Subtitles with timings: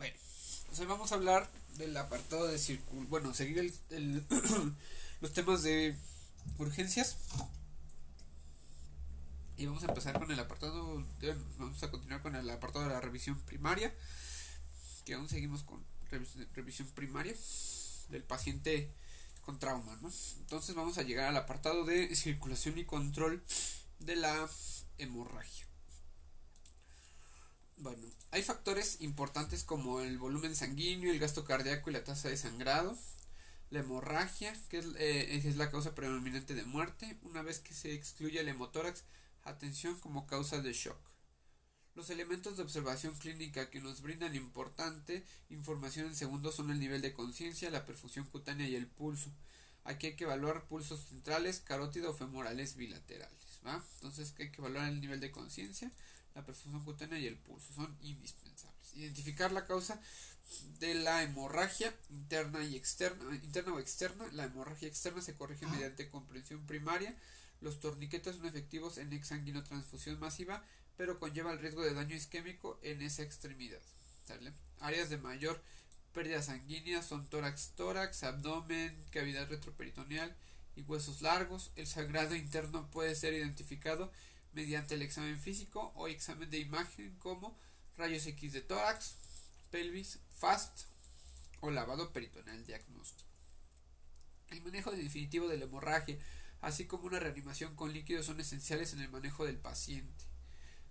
[0.00, 0.16] Bueno,
[0.78, 3.04] hoy vamos a hablar del apartado de circul...
[3.08, 4.24] Bueno, seguir el,
[5.20, 5.94] los temas de
[6.56, 7.18] urgencias.
[9.58, 12.94] Y vamos a empezar con el apartado, de, vamos a continuar con el apartado de
[12.94, 13.94] la revisión primaria,
[15.04, 15.84] que aún seguimos con
[16.54, 17.34] revisión primaria
[18.08, 18.90] del paciente
[19.42, 20.10] con trauma, ¿no?
[20.38, 23.44] Entonces vamos a llegar al apartado de circulación y control
[23.98, 24.48] de la
[24.96, 25.69] hemorragia.
[27.80, 32.36] Bueno, hay factores importantes como el volumen sanguíneo, el gasto cardíaco y la tasa de
[32.36, 32.94] sangrado,
[33.70, 37.94] la hemorragia, que es, eh, es, la causa predominante de muerte, una vez que se
[37.94, 39.04] excluye el hemotórax,
[39.44, 40.98] atención como causa de shock.
[41.94, 47.00] Los elementos de observación clínica que nos brindan importante información en segundos son el nivel
[47.00, 49.32] de conciencia, la perfusión cutánea y el pulso.
[49.84, 53.60] Aquí hay que evaluar pulsos centrales, carótido o femorales bilaterales.
[53.66, 53.82] ¿va?
[53.94, 55.90] Entonces hay que evaluar el nivel de conciencia,
[56.34, 57.72] la perfusión cutánea y el pulso.
[57.74, 58.94] Son indispensables.
[58.94, 60.00] Identificar la causa
[60.78, 64.26] de la hemorragia interna y externa, interna o externa.
[64.32, 67.14] La hemorragia externa se corrige mediante comprensión primaria.
[67.60, 70.64] Los torniquetes son efectivos en exsanguinotransfusión masiva,
[70.96, 73.80] pero conlleva el riesgo de daño isquémico en esa extremidad.
[74.80, 75.60] Áreas de mayor
[76.12, 80.34] pérdida sanguínea son tórax, tórax, abdomen, cavidad retroperitoneal
[80.76, 81.70] y huesos largos.
[81.76, 84.10] El sangrado interno puede ser identificado
[84.52, 87.58] mediante el examen físico o examen de imagen como
[87.96, 89.14] rayos X de tórax,
[89.70, 90.86] pelvis, FAST
[91.60, 93.30] o lavado peritoneal diagnóstico.
[94.48, 96.18] El manejo definitivo de la hemorragia,
[96.60, 100.24] así como una reanimación con líquidos, son esenciales en el manejo del paciente.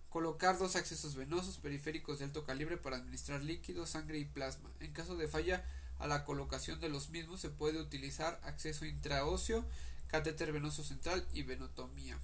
[0.10, 4.72] Colocar dos accesos venosos periféricos de alto calibre para administrar líquidos, sangre y plasma.
[4.80, 5.66] En caso de falla
[6.00, 9.66] a la colocación de los mismos se puede utilizar acceso intraóseo,
[10.08, 12.18] catéter venoso central y venotomía.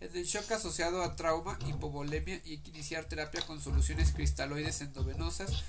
[0.00, 4.80] En el shock asociado a trauma, hipovolemia y hay que iniciar terapia con soluciones cristaloides
[4.80, 5.64] endovenosas.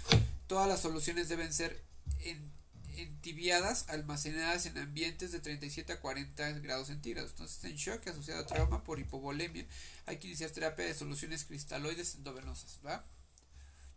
[0.47, 1.83] Todas las soluciones deben ser
[2.97, 7.31] entibiadas, almacenadas en ambientes de 37 a 40 grados centígrados.
[7.31, 9.65] Entonces, en shock asociado a trauma por hipovolemia,
[10.05, 12.79] hay que iniciar terapia de soluciones cristaloides endovenosas.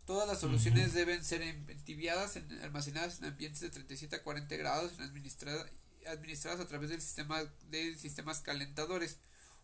[0.05, 5.69] Todas las soluciones deben ser entibiadas, almacenadas en ambientes de 37 a 40 grados, administradas,
[6.07, 9.17] administradas a través del sistema de sistemas calentadores.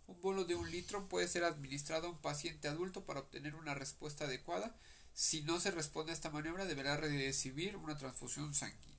[0.07, 3.73] Un bolo de un litro puede ser administrado a un paciente adulto para obtener una
[3.73, 4.75] respuesta adecuada.
[5.13, 8.95] Si no se responde a esta maniobra, deberá recibir una transfusión sanguínea.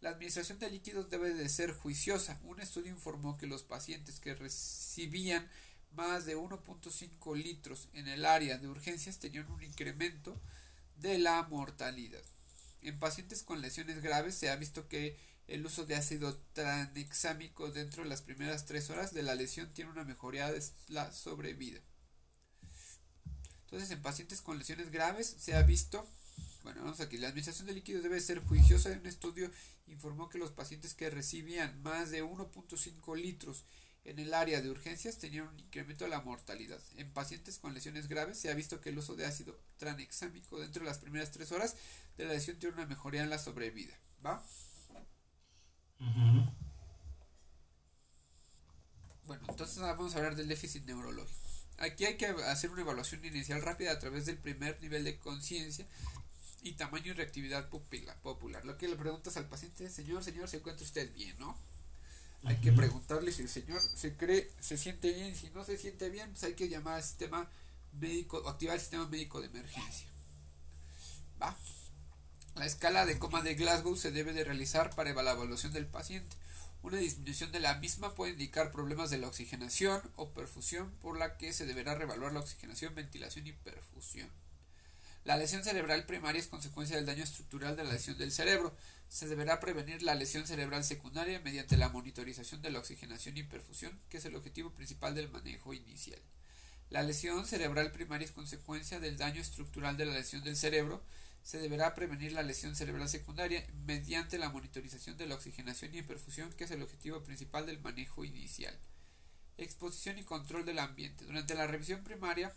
[0.00, 2.38] La administración de líquidos debe de ser juiciosa.
[2.44, 5.48] Un estudio informó que los pacientes que recibían
[5.92, 10.40] más de 1.5 litros en el área de urgencias tenían un incremento
[10.96, 12.22] de la mortalidad.
[12.82, 18.02] En pacientes con lesiones graves se ha visto que el uso de ácido tranexámico dentro
[18.02, 21.80] de las primeras tres horas de la lesión tiene una mejoría de la sobrevida.
[23.64, 26.06] Entonces, en pacientes con lesiones graves se ha visto,
[26.62, 28.90] bueno, vamos aquí, la administración de líquidos debe ser juiciosa.
[28.90, 29.50] Un estudio
[29.86, 33.64] informó que los pacientes que recibían más de 1.5 litros
[34.04, 36.80] en el área de urgencias tenían un incremento de la mortalidad.
[36.96, 40.82] En pacientes con lesiones graves se ha visto que el uso de ácido tranexámico dentro
[40.82, 41.76] de las primeras tres horas
[42.16, 43.98] de la lesión tiene una mejoría en la sobrevida.
[44.24, 44.42] ¿Va?
[49.26, 51.38] Bueno, entonces vamos a hablar del déficit neurológico.
[51.78, 55.86] Aquí hay que hacer una evaluación inicial rápida a través del primer nivel de conciencia
[56.62, 58.64] y tamaño y reactividad popular.
[58.64, 61.56] Lo que le preguntas al paciente, señor, señor, ¿se encuentra usted bien, no?
[62.44, 65.34] Hay que preguntarle si el señor se cree, se siente bien.
[65.34, 67.48] Si no se siente bien, pues hay que llamar al sistema
[67.92, 70.08] médico, o activar el sistema médico de emergencia.
[71.40, 71.56] ¿Va?
[72.58, 76.36] La escala de coma de Glasgow se debe de realizar para la evaluación del paciente.
[76.82, 81.36] Una disminución de la misma puede indicar problemas de la oxigenación o perfusión, por la
[81.36, 84.28] que se deberá reevaluar la oxigenación, ventilación y perfusión.
[85.22, 88.74] La lesión cerebral primaria es consecuencia del daño estructural de la lesión del cerebro.
[89.08, 93.96] Se deberá prevenir la lesión cerebral secundaria mediante la monitorización de la oxigenación y perfusión,
[94.10, 96.20] que es el objetivo principal del manejo inicial.
[96.90, 101.04] La lesión cerebral primaria es consecuencia del daño estructural de la lesión del cerebro
[101.48, 106.52] se deberá prevenir la lesión cerebral secundaria mediante la monitorización de la oxigenación y perfusión,
[106.52, 108.78] que es el objetivo principal del manejo inicial.
[109.56, 111.24] Exposición y control del ambiente.
[111.24, 112.52] Durante la revisión primaria,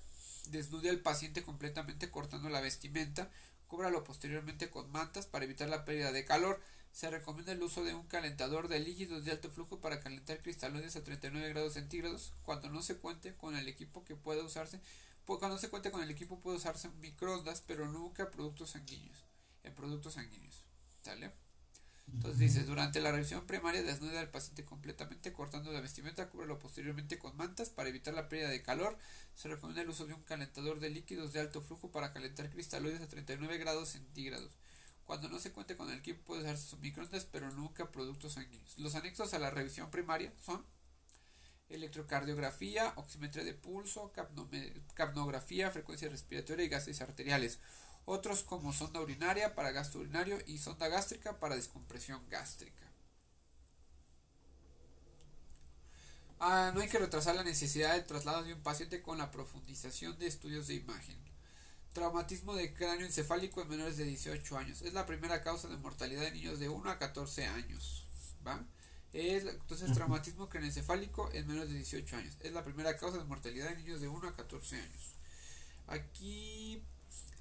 [0.49, 3.31] desnude al paciente completamente cortando la vestimenta,
[3.67, 6.61] cúbralo posteriormente con mantas para evitar la pérdida de calor.
[6.91, 10.97] Se recomienda el uso de un calentador de líquidos de alto flujo para calentar cristaloides
[10.97, 14.81] a 39 grados centígrados cuando no se cuente con el equipo que pueda usarse
[15.25, 19.25] pues, cuando se cuente con el equipo puede usarse microondas, pero nunca productos sanguíneos.
[19.63, 20.65] En productos sanguíneos.
[21.01, 21.31] ¿Sale?
[22.13, 27.17] Entonces dice, durante la revisión primaria desnuda al paciente completamente cortando la vestimenta, cúbrelo posteriormente
[27.17, 28.97] con mantas para evitar la pérdida de calor.
[29.33, 33.01] Se recomienda el uso de un calentador de líquidos de alto flujo para calentar cristaloides
[33.01, 34.51] a 39 grados centígrados.
[35.05, 38.77] Cuando no se cuente con el equipo puede usarse sus microondas, pero nunca productos sanguíneos.
[38.77, 40.65] Los anexos a la revisión primaria son
[41.71, 44.11] electrocardiografía, oximetría de pulso,
[44.93, 47.59] capnografía, frecuencia respiratoria y gases arteriales.
[48.05, 52.91] Otros como sonda urinaria para gasto urinario y sonda gástrica para descompresión gástrica.
[56.39, 60.17] Ah, no hay que retrasar la necesidad de traslado de un paciente con la profundización
[60.17, 61.17] de estudios de imagen.
[61.93, 64.81] Traumatismo de cráneo encefálico en menores de 18 años.
[64.81, 68.07] Es la primera causa de mortalidad de niños de 1 a 14 años.
[68.45, 68.63] ¿va?
[69.13, 72.37] Es, entonces, traumatismo craneoencefálico en menores de 18 años.
[72.39, 75.15] Es la primera causa de mortalidad de niños de 1 a 14 años.
[75.87, 76.81] Aquí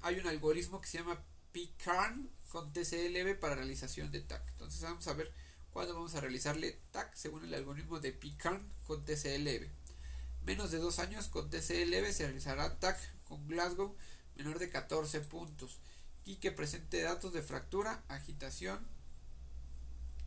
[0.01, 1.23] hay un algoritmo que se llama
[1.53, 4.45] PCARN con TCLB para realización de TAC.
[4.49, 5.31] Entonces vamos a ver
[5.71, 9.69] cuándo vamos a realizarle TAC según el algoritmo de PCARN con TCLB.
[10.45, 12.97] Menos de 2 años con TCLB se realizará TAC
[13.29, 13.95] con Glasgow
[14.35, 15.79] menor de 14 puntos
[16.25, 18.85] y que presente datos de fractura, agitación,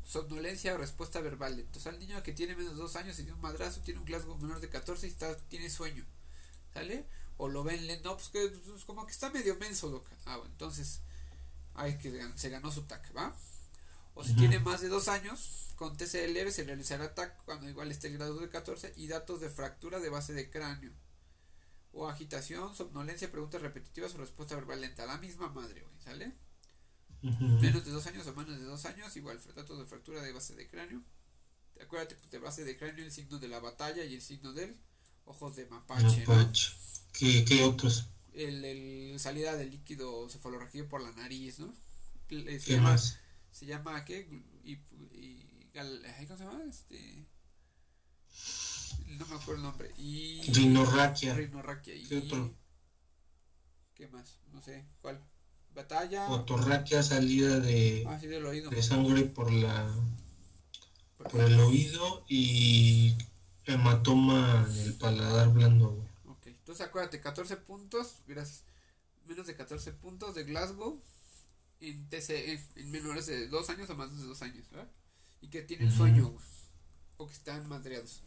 [0.04, 1.58] somnolencia o respuesta verbal.
[1.58, 4.06] Entonces al niño que tiene menos de 2 años y tiene un madrazo, tiene un
[4.06, 6.04] Glasgow menor de 14 y está, tiene sueño.
[6.72, 7.06] ¿Sale?
[7.36, 10.10] o lo ven no, pues que pues, como que está medio menso, loca.
[10.24, 11.00] Ah, bueno, entonces,
[11.74, 13.34] ay, que se ganó su TAC, ¿va?
[14.14, 18.06] O si tiene más de dos años, con TCLB se realizará TAC cuando igual esté
[18.06, 20.92] el grado de 14 y datos de fractura de base de cráneo.
[21.92, 25.06] O agitación, somnolencia, preguntas repetitivas o respuesta verbal lenta.
[25.06, 26.32] La misma madre, güey, ¿sale?
[27.24, 30.54] Menos de dos años o menos de dos años, igual, datos de fractura de base
[30.54, 31.02] de cráneo.
[31.82, 34.76] Acuérdate, pues, de base de cráneo el signo de la batalla y el signo del
[35.24, 36.26] ojos de mapache.
[36.26, 36.72] mapache.
[37.12, 38.08] ¿Qué, qué otros?
[38.34, 41.72] El, el, salida del líquido cefalorraquídeo por la nariz, ¿no?
[42.28, 43.18] Se ¿Qué llama, más?
[43.50, 44.28] Se llama, ¿qué?
[44.62, 44.72] Y,
[45.12, 46.62] y, ¿Cómo se llama?
[46.68, 47.26] Este...
[49.06, 49.90] No me acuerdo el nombre.
[49.96, 50.42] Y...
[50.52, 51.34] Rinorraquia.
[51.34, 51.94] Rinorraquia.
[52.08, 52.54] ¿Qué otro?
[53.94, 54.38] ¿Qué más?
[54.52, 54.84] No sé.
[55.00, 55.22] ¿Cuál?
[55.74, 56.30] Batalla.
[56.30, 58.70] Otorraquia salida de, ah, sí, del oído.
[58.70, 59.86] de sangre por la
[61.18, 63.16] por, por el oído y
[63.66, 66.04] hematoma en el paladar blando.
[66.64, 68.62] Entonces acuérdate, 14 puntos, gracias.
[69.26, 70.98] Menos de 14 puntos de Glasgow
[71.80, 74.88] en TCE, en menores de 2 años o más de 2 años, ¿verdad?
[75.42, 76.34] Y que tienen sueño
[77.18, 78.22] o que están madreados.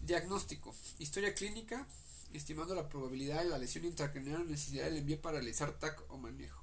[0.00, 0.74] Diagnóstico.
[0.98, 1.86] Historia clínica,
[2.36, 6.18] estimando la probabilidad de la lesión intracraneal o necesidad del envío para realizar TAC o
[6.18, 6.62] manejo.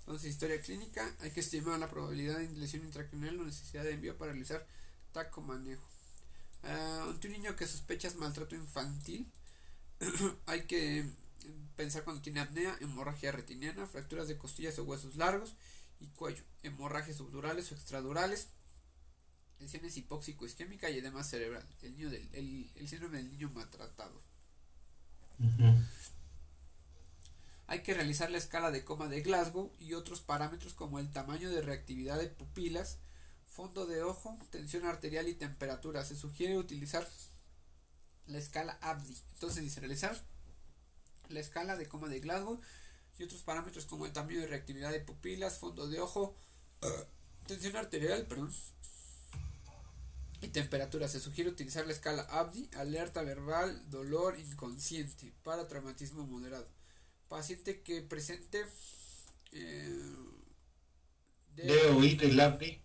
[0.00, 4.16] Entonces, historia clínica, hay que estimar la probabilidad de lesión intracraneal o necesidad de envío
[4.16, 4.66] para realizar
[5.12, 5.86] TAC o manejo.
[6.62, 9.30] Uh, ante un niño que sospechas maltrato infantil,
[10.46, 11.04] hay que
[11.76, 15.54] pensar cuando tiene apnea, hemorragia retiniana, fracturas de costillas o huesos largos
[16.00, 18.48] y cuello, hemorragias subdurales o extradurales,
[19.60, 24.22] lesiones hipóxico-isquémica y edema cerebral, el, niño del, el, síndrome del niño maltratado.
[27.66, 31.50] Hay que realizar la escala de coma de Glasgow y otros parámetros como el tamaño
[31.50, 32.98] de reactividad de pupilas,
[33.46, 36.04] fondo de ojo, tensión arterial y temperatura.
[36.04, 37.08] Se sugiere utilizar
[38.26, 39.16] la escala ABDI.
[39.34, 40.16] Entonces dice realizar
[41.28, 42.60] la escala de coma de Glasgow
[43.18, 46.36] y otros parámetros como el tamaño de reactividad de pupilas, fondo de ojo,
[47.46, 48.52] tensión arterial, perdón,
[50.44, 51.08] y temperatura.
[51.08, 56.68] Se sugiere utilizar la escala ABDI, alerta verbal, dolor inconsciente para traumatismo moderado.
[57.28, 58.64] Paciente que presente
[59.52, 60.14] eh,
[61.54, 62.84] de, oír el ABDI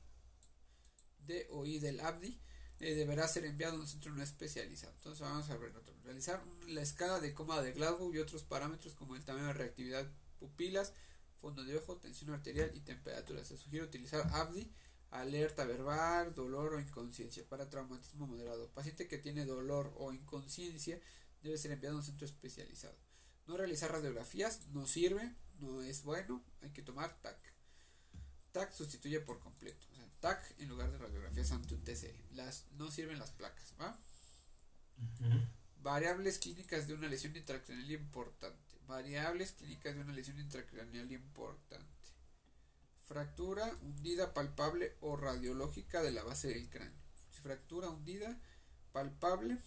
[1.29, 2.39] de OI del ABDI
[2.79, 4.93] eh, deberá ser enviado a un centro no especializado.
[4.97, 5.57] Entonces vamos a
[6.03, 10.07] realizar la escala de coma de Glasgow y otros parámetros como el tamaño de reactividad
[10.39, 10.93] pupilas,
[11.37, 13.43] fondo de ojo, tensión arterial y temperatura.
[13.45, 14.71] Se sugiere utilizar ABDI,
[15.11, 18.69] alerta verbal, dolor o inconsciencia para traumatismo moderado.
[18.69, 20.99] Paciente que tiene dolor o inconsciencia
[21.41, 22.97] debe ser enviado a un centro especializado.
[23.47, 27.37] No realizar radiografías no sirve, no es bueno, hay que tomar TAC.
[28.51, 29.87] TAC sustituye por completo.
[30.19, 32.13] TAC en lugar de radiografías ante un TC.
[32.31, 33.97] Las, no sirven las placas, ¿va?
[35.81, 38.75] Variables clínicas de una lesión intracraneal importante.
[38.85, 41.98] Variables clínicas de una lesión intracraneal importante.
[43.09, 46.93] Fractura hundida palpable o radiológica de la base del cráneo.
[47.41, 48.39] Fractura hundida
[48.91, 49.57] palpable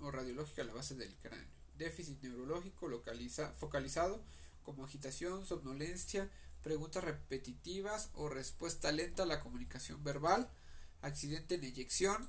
[0.00, 1.48] o radiológica de la base del cráneo.
[1.76, 4.22] Déficit neurológico localiza, focalizado
[4.62, 6.30] como agitación, somnolencia,
[6.62, 10.48] preguntas repetitivas o respuesta lenta a la comunicación verbal,
[11.00, 12.28] accidente en eyección,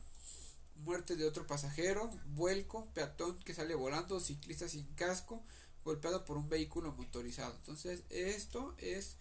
[0.78, 5.44] muerte de otro pasajero, vuelco, peatón que sale volando, ciclista sin casco,
[5.86, 7.54] golpeado por un vehículo motorizado.
[7.56, 9.16] Entonces, esto es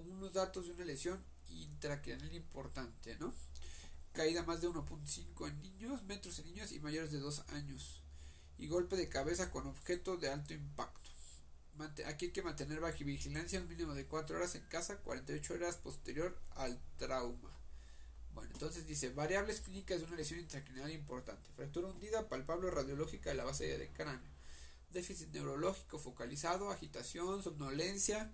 [0.00, 3.32] unos datos de una lesión intracraneal importante, ¿no?
[4.12, 8.02] Caída más de 1.5 en niños, metros en niños y mayores de 2 años.
[8.58, 11.10] Y golpe de cabeza con objeto de alto impacto.
[12.06, 15.76] Aquí hay que mantener bajo vigilancia un mínimo de 4 horas en casa, 48 horas
[15.76, 17.50] posterior al trauma.
[18.32, 21.50] Bueno, entonces dice, variables clínicas de una lesión intracraneal importante.
[21.56, 24.30] Fractura hundida, palpable radiológica de la base del cráneo.
[24.90, 28.32] Déficit neurológico focalizado, agitación, somnolencia,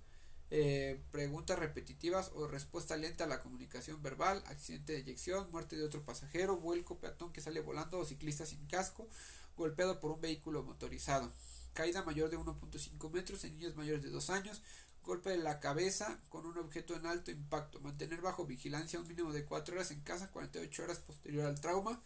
[0.52, 5.84] eh, preguntas repetitivas o respuesta lenta a la comunicación verbal, accidente de eyección, muerte de
[5.84, 9.08] otro pasajero, vuelco, peatón que sale volando o ciclista sin casco,
[9.56, 11.30] golpeado por un vehículo motorizado.
[11.72, 14.60] Caída mayor de 1.5 metros en niños mayores de 2 años,
[15.04, 19.32] golpe de la cabeza con un objeto en alto impacto, mantener bajo vigilancia un mínimo
[19.32, 22.02] de 4 horas en casa, 48 horas posterior al trauma.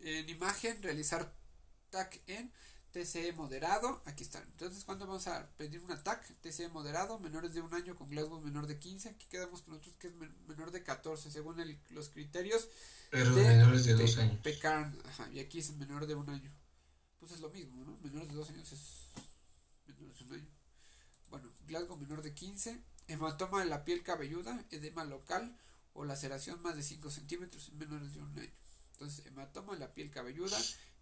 [0.00, 1.32] En imagen, realizar
[1.90, 2.52] TAC en
[2.92, 4.42] TCE moderado, aquí están.
[4.44, 6.34] Entonces, ¿cuándo vamos a pedir un TAC?
[6.40, 9.10] TCE moderado, menores de un año con Glasgow menor de 15.
[9.10, 10.14] Aquí quedamos con nosotros que es
[10.46, 11.56] menor de 14, según
[11.90, 12.68] los criterios.
[13.10, 14.40] Pero de menores de 2 años.
[15.04, 16.50] ajá, y aquí es menor de un año.
[17.18, 17.98] Pues es lo mismo, ¿no?
[17.98, 19.08] Menores de 2 años es
[19.86, 20.50] menores de un año.
[21.30, 25.56] Bueno, Glasgow menor de 15, hematoma de la piel cabelluda, edema local
[25.92, 28.52] o laceración más de 5 centímetros en menores de un año.
[28.92, 30.58] Entonces, hematoma de la piel cabelluda,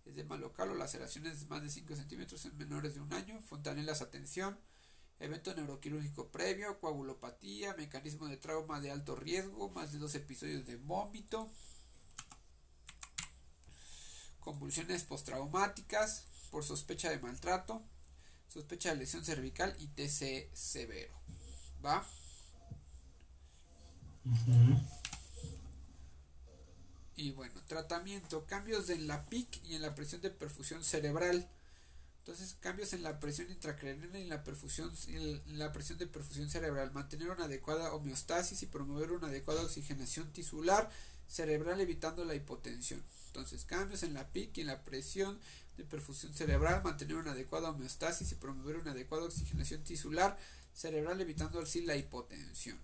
[0.07, 4.59] edema local o laceraciones más de 5 centímetros en menores de un año, fontanelas atención,
[5.19, 10.77] evento neuroquirúrgico previo, coagulopatía, mecanismo de trauma de alto riesgo, más de dos episodios de
[10.77, 11.51] vómito,
[14.41, 17.83] convulsiones postraumáticas por sospecha de maltrato,
[18.49, 21.15] sospecha de lesión cervical y TC severo.
[21.85, 22.07] ¿Va?
[27.17, 31.49] Y bueno, tratamiento, cambios en la PIC y en la presión de perfusión cerebral.
[32.19, 36.49] Entonces, cambios en la presión intracraneal y en la perfusión en la presión de perfusión
[36.49, 40.91] cerebral, mantener una adecuada homeostasis y promover una adecuada oxigenación tisular
[41.29, 43.03] cerebral evitando la hipotensión.
[43.27, 45.39] Entonces, cambios en la PIC y en la presión
[45.77, 50.39] de perfusión cerebral, mantener una adecuada homeostasis y promover una adecuada oxigenación tisular
[50.73, 52.79] cerebral evitando así la hipotensión.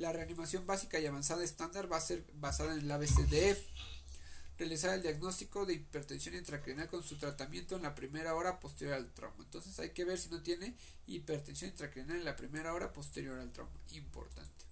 [0.00, 3.62] La reanimación básica y avanzada estándar va a ser basada en el ABCDE.
[4.56, 9.12] Realizar el diagnóstico de hipertensión intracraneal con su tratamiento en la primera hora posterior al
[9.12, 9.44] trauma.
[9.44, 10.74] Entonces hay que ver si no tiene
[11.06, 13.78] hipertensión intracraneal en la primera hora posterior al trauma.
[13.90, 14.64] Importante.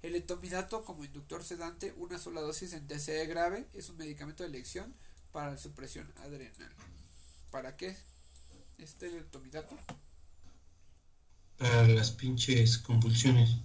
[0.00, 4.48] El etomidato como inductor sedante, una sola dosis en TCE grave, es un medicamento de
[4.48, 4.90] elección
[5.32, 6.72] para la supresión adrenal.
[7.50, 7.94] ¿Para qué
[8.78, 9.76] este etomidato?
[11.58, 13.58] Para las pinches convulsiones.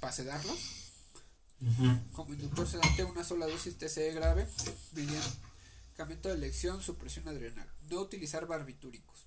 [0.00, 0.56] ¿Para sedarlo?
[2.12, 4.48] Como inductor sedante, una sola dosis TCE grave,
[4.92, 7.70] medicamento de elección, supresión adrenal.
[7.90, 9.26] No utilizar barbitúricos.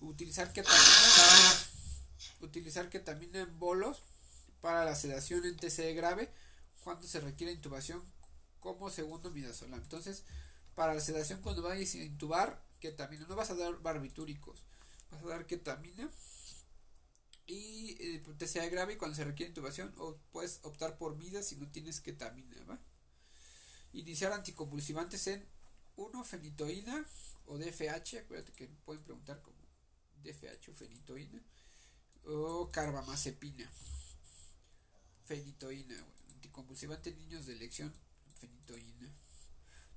[0.00, 1.54] Utilizar ketamina,
[2.40, 4.02] utilizar ketamina en bolos
[4.60, 6.30] para la sedación en TCE grave
[6.82, 8.02] cuando se requiere intubación
[8.60, 9.80] como segundo midazolam.
[9.80, 10.24] Entonces,
[10.74, 14.58] para la sedación cuando vayas a intubar, ketamina, no vas a dar barbitúricos,
[15.10, 16.10] vas a dar ketamina
[17.46, 21.56] y eh, te sea grave cuando se requiere intubación o puedes optar por midas si
[21.56, 22.80] no tienes ketamina, ¿va?
[23.92, 25.46] Iniciar anticonvulsivantes en
[25.96, 27.04] 1 fenitoína
[27.46, 29.58] o DFH, acuérdate que pueden preguntar como
[30.22, 31.42] DFH o fenitoína
[32.24, 33.70] o carbamazepina.
[35.24, 35.96] Fenitoína,
[36.30, 37.92] anticonvulsivante en niños de elección
[38.36, 39.12] fenitoína.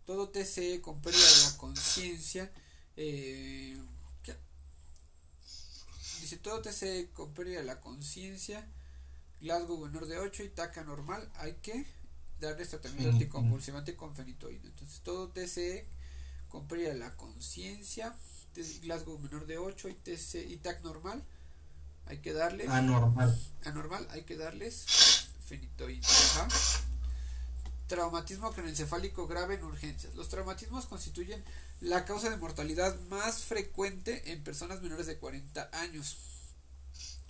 [0.06, 2.52] Todo TCE con pérdida de la conciencia.
[2.96, 3.78] Eh,
[6.26, 8.68] dice todo TCE con pérdida de la conciencia.
[9.42, 11.30] Glasgow menor de 8 y TACA normal.
[11.36, 11.86] Hay que
[12.40, 14.66] darle tratamiento anticonvulsivante con fenitoína.
[14.66, 15.88] Entonces todo TCE
[16.50, 18.16] con pérdida de la conciencia.
[18.82, 21.24] Glasgow menor de 8 y, TC, y TAC normal.
[22.08, 22.70] Hay que darles.
[22.70, 23.40] Anormal.
[23.64, 24.08] Anormal.
[24.10, 26.08] Hay que darles fenitoína.
[27.86, 30.16] Traumatismo craneoencefálico grave en urgencias.
[30.16, 31.44] Los traumatismos constituyen
[31.82, 36.18] la causa de mortalidad más frecuente en personas menores de 40 años.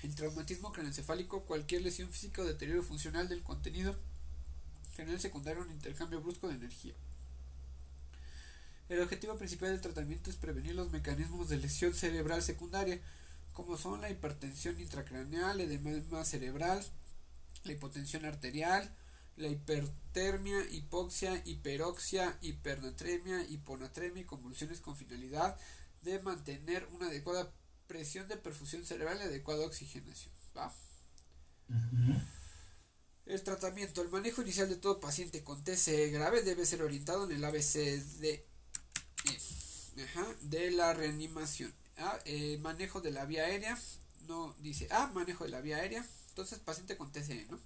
[0.03, 3.95] El traumatismo craneoencefálico, cualquier lesión física o deterioro funcional del contenido
[4.95, 6.93] general secundario un intercambio brusco de energía.
[8.87, 12.99] El objetivo principal del tratamiento es prevenir los mecanismos de lesión cerebral secundaria,
[13.53, 16.85] como son la hipertensión intracraneal, edema cerebral,
[17.63, 18.93] la hipotensión arterial,
[19.37, 25.57] la hipertermia, hipoxia, hiperoxia, hipernatremia, hiponatremia y convulsiones con finalidad
[26.01, 27.51] de mantener una adecuada
[27.87, 30.33] presión de perfusión cerebral y adecuada oxigenación.
[33.25, 37.31] El tratamiento, el manejo inicial de todo paciente con TCE grave debe ser orientado en
[37.31, 38.43] el ABCD
[40.41, 41.73] de la reanimación.
[41.97, 42.19] Ah,
[42.59, 43.79] manejo de la vía aérea,
[44.27, 46.05] no dice A, manejo de la vía aérea.
[46.29, 47.59] Entonces, paciente con TCE, ¿no?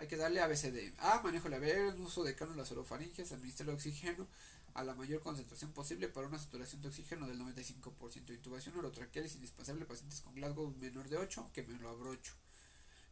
[0.00, 0.94] Hay que darle ABCD.
[0.96, 4.26] A, manejo de la aérea, uso de cánulas orofaringeas, administrar el oxígeno
[4.72, 8.30] a la mayor concentración posible para una saturación de oxígeno del 95%.
[8.30, 12.32] Intubación orotraqueal es indispensable pacientes con Glasgow menor de 8, que me lo abrocho.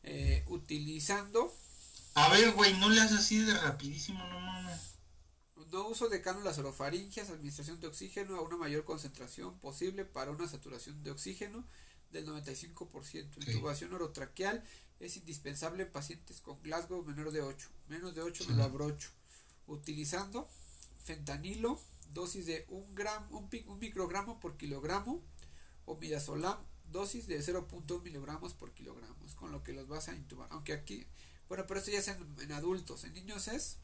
[0.03, 1.55] Eh, utilizando...
[2.15, 4.95] A ver, güey, no le hagas así de rapidísimo, no mames.
[5.71, 10.49] No uso de cánulas orofaringeas, administración de oxígeno a una mayor concentración posible para una
[10.49, 11.67] saturación de oxígeno
[12.11, 13.47] del 95%.
[13.47, 14.63] Intubación orotraqueal
[15.01, 17.69] es indispensable en pacientes con Glasgow menor de 8.
[17.89, 19.11] Menos de 8 me lo abrocho.
[19.67, 20.49] Utilizando
[21.05, 21.81] fentanilo,
[22.13, 25.23] dosis de 1 gram, un, un, microgramo por kilogramo,
[25.85, 26.59] o midazolam,
[26.91, 30.49] dosis de 0.1 miligramos por kilogramo, con lo que los vas a intubar.
[30.51, 31.07] Aunque aquí,
[31.49, 33.79] bueno, pero esto ya es en, adultos, en niños es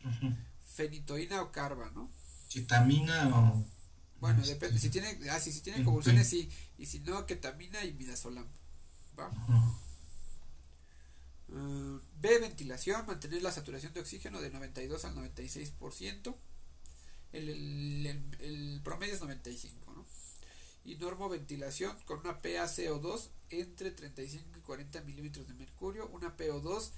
[0.74, 2.10] fenitoína o carba, ¿no?
[2.48, 3.64] Ketamina o...
[4.24, 7.84] Bueno, este, depende, si tiene, ah, si, si tiene convulsiones sí, y si no, ketamina
[7.84, 8.46] y midazolam,
[9.18, 9.30] ¿va?
[11.48, 16.34] Uh, B, ventilación, mantener la saturación de oxígeno de 92 al 96%
[17.32, 18.06] el,
[18.40, 20.06] el, promedio es 95, ¿no?
[20.86, 20.96] Y
[21.28, 26.92] ventilación con una PaCO2 entre 35 y 40 milímetros de mercurio, una PO2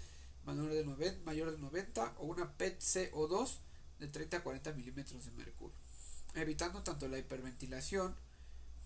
[0.44, 3.56] mayor de 90, mayor de 90 o una PET-CO2
[3.98, 5.74] de 30 a 40 milímetros de mercurio,
[6.42, 8.14] evitando tanto la hiperventilación,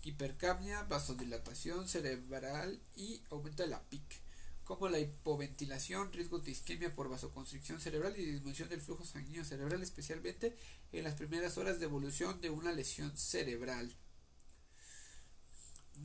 [0.03, 4.21] hipercapnia, vasodilatación cerebral y aumento de la PIC
[4.63, 9.83] como la hipoventilación, riesgos de isquemia por vasoconstricción cerebral y disminución del flujo sanguíneo cerebral,
[9.83, 10.55] especialmente
[10.93, 13.93] en las primeras horas de evolución de una lesión cerebral.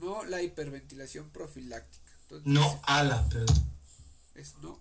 [0.00, 2.12] No la hiperventilación profiláctica.
[2.44, 3.72] no a la, perdón.
[4.34, 4.80] Es no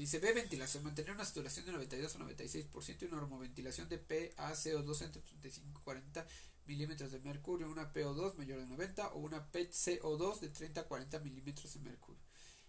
[0.00, 5.20] Dice B, ventilación, mantener una saturación de 92 o 96% y normoventilación de PaCO2 entre
[5.20, 6.26] 35 y 40
[6.64, 11.18] milímetros de mercurio, una PO2 mayor de 90 o una PCO2 de 30 a 40
[11.18, 12.22] milímetros de mercurio,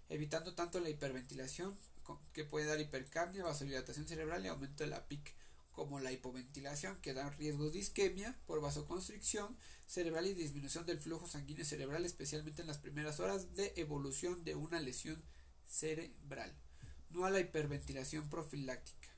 [0.09, 1.73] evitando tanto la hiperventilación
[2.33, 5.33] que puede dar hipercapnia, vasodilatación cerebral y aumento de la PIC,
[5.71, 9.57] como la hipoventilación que da riesgos de isquemia por vasoconstricción
[9.87, 14.55] cerebral y disminución del flujo sanguíneo cerebral, especialmente en las primeras horas de evolución de
[14.55, 15.23] una lesión
[15.63, 16.53] cerebral
[17.13, 19.09] no a la hiperventilación profiláctica.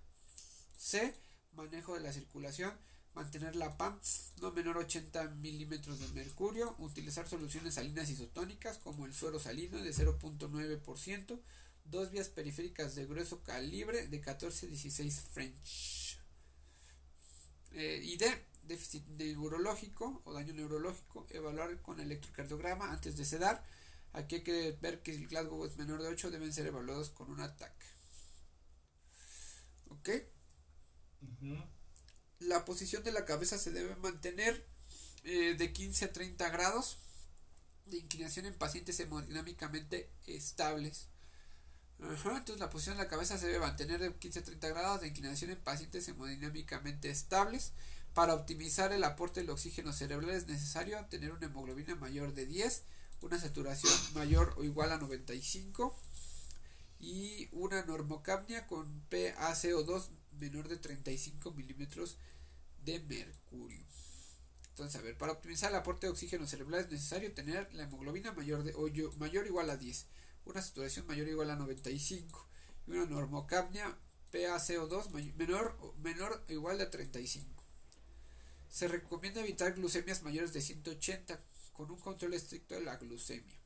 [0.77, 1.13] C.
[1.53, 2.73] Manejo de la circulación.
[3.13, 3.99] Mantener la PAM
[4.41, 6.75] no menor 80 milímetros de mercurio.
[6.79, 11.39] Utilizar soluciones salinas isotónicas como el suero salino de 0.9%.
[11.85, 16.19] Dos vías periféricas de grueso calibre de 14-16 French.
[17.71, 18.25] Eh, y D.
[18.63, 21.27] Déficit neurológico o daño neurológico.
[21.29, 23.63] Evaluar con electrocardiograma antes de sedar
[24.13, 27.31] Aquí hay que ver que el Glasgow es menor de 8, deben ser evaluados con
[27.31, 27.85] un ataque.
[29.89, 30.09] ¿Ok?
[32.39, 34.67] La posición de la cabeza se debe mantener
[35.23, 36.97] eh, de 15 a 30 grados
[37.85, 41.07] de inclinación en pacientes hemodinámicamente estables.
[41.99, 45.07] entonces la posición de la cabeza se debe mantener de 15 a 30 grados de
[45.07, 47.73] inclinación en pacientes hemodinámicamente estables.
[48.13, 52.83] Para optimizar el aporte del oxígeno cerebral es necesario tener una hemoglobina mayor de 10
[53.23, 55.97] una saturación mayor o igual a 95
[56.99, 60.09] y una normocapnia con PaCO2
[60.39, 62.17] menor de 35 milímetros
[62.83, 63.85] de mercurio.
[64.69, 68.33] Entonces, a ver, para optimizar el aporte de oxígeno cerebral es necesario tener la hemoglobina
[68.33, 70.07] mayor, de, o mayor o igual a 10,
[70.45, 72.47] una saturación mayor o igual a 95
[72.87, 73.97] y una normocapnia
[74.33, 77.63] PaCO2 menor, menor o igual a 35.
[78.69, 81.39] Se recomienda evitar glucemias mayores de 180
[81.73, 83.59] con un control estricto de la glucemia.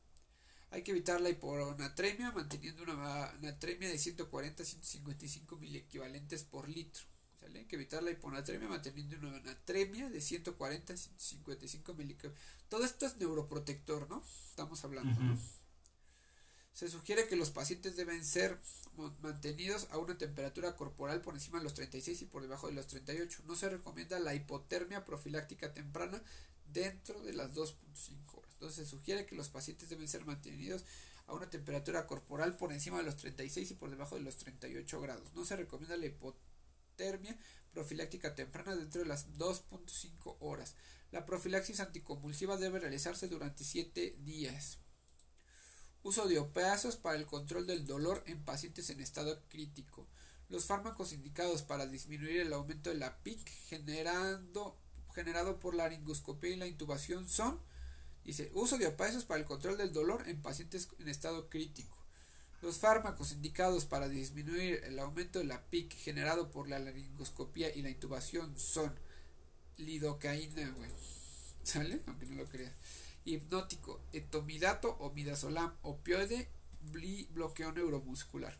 [0.72, 7.06] Hay que evitar la hiponatremia manteniendo una natremia de 140 a 155 miliequivalentes por litro.
[7.56, 12.46] Hay que evitar la hiponatremia manteniendo una natremia de 140 a 155 miliequivalentes.
[12.68, 14.24] Todo esto es neuroprotector, ¿no?
[14.50, 15.40] Estamos hablando, ¿no?
[16.74, 18.60] Se sugiere que los pacientes deben ser
[19.22, 22.88] mantenidos a una temperatura corporal por encima de los 36 y por debajo de los
[22.88, 23.44] 38.
[23.48, 26.22] No se recomienda la hipotermia profiláctica temprana
[26.72, 28.54] dentro de las 2.5 horas.
[28.54, 30.86] Entonces se sugiere que los pacientes deben ser mantenidos
[31.28, 35.02] a una temperatura corporal por encima de los 36 y por debajo de los 38
[35.02, 35.34] grados.
[35.34, 37.38] No se recomienda la hipotermia
[37.72, 40.76] profiláctica temprana dentro de las 2.5 horas.
[41.12, 44.80] La profilaxis anticonvulsiva debe realizarse durante 7 días.
[46.04, 50.08] Uso de opiáceos para el control del dolor en pacientes en estado crítico.
[50.50, 54.78] Los fármacos indicados para disminuir el aumento de la PIC generando
[55.18, 57.60] generado por la laringoscopia y la intubación son,
[58.24, 61.98] dice, uso de opiáceos para el control del dolor en pacientes en estado crítico.
[62.62, 67.82] Los fármacos indicados para disminuir el aumento de la PIC generado por la laringoscopia y
[67.82, 68.94] la intubación son
[69.78, 70.76] lidocaína,
[71.64, 72.02] ¿Sale?
[72.06, 72.74] Aunque no lo creas.
[73.26, 76.50] Hipnótico, etomidato o midazolam, opioide,
[77.32, 78.56] bloqueo neuromuscular.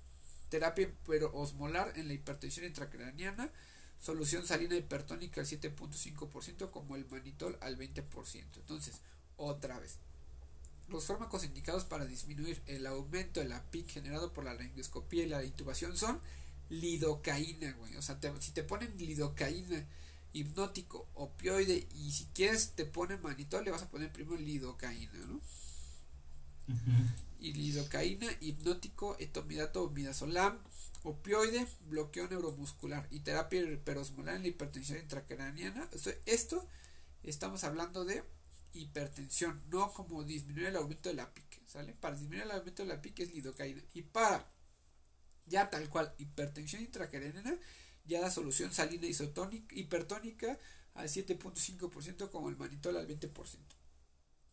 [0.50, 0.92] Terapia
[1.34, 3.52] osmolar en la hipertensión intracraniana.
[4.00, 8.44] Solución salina hipertónica al 7.5% como el manitol al 20%.
[8.56, 9.02] Entonces,
[9.38, 9.98] otra vez.
[10.88, 15.30] Los fármacos indicados para disminuir el aumento de la PIC generado por la laringoscopía y
[15.30, 16.22] la intubación son
[16.70, 17.96] lidocaína, güey.
[17.98, 19.86] O sea, si te ponen lidocaína,
[20.34, 25.42] hipnótico, opioide y si quieres te ponen manitol, le vas a poner primero lidocaína, ¿no?
[27.40, 30.60] Y lidocaína, hipnótico, etomidato midazolam,
[31.04, 35.90] opioide, bloqueo neuromuscular y terapia hiperosmolar en la hipertensión intracraniana.
[36.26, 36.68] Esto
[37.24, 38.24] estamos hablando de
[38.74, 41.94] hipertensión, no como disminuir el aumento de la PIC, ¿sale?
[41.94, 44.52] Para disminuir el aumento de la PIC es lidocaína y para
[45.46, 47.58] ya tal cual hipertensión intracraniana
[48.06, 50.58] ya la solución salina isotónica hipertónica
[50.96, 53.32] al 7.5% como el manitol al 20%.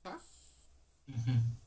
[0.07, 0.21] ¿Va?
[1.09, 1.64] Uh,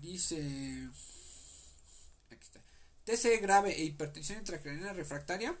[0.00, 0.90] dice
[2.30, 2.60] aquí está.
[3.04, 5.58] TC grave e hipertensión intracraniana refractaria.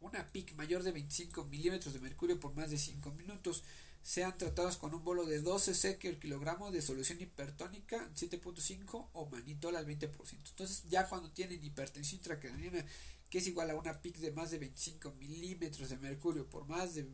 [0.00, 3.64] Una PIC mayor de 25 milímetros de mercurio por más de 5 minutos
[4.02, 9.26] sean tratados con un bolo de 12 sec el kilogramo de solución hipertónica 7.5 o
[9.26, 10.10] manitol al 20%.
[10.50, 12.84] Entonces ya cuando tienen hipertensión intracraniana
[13.30, 16.94] que es igual a una PIC de más de 25 milímetros de mercurio por más
[16.94, 17.08] de,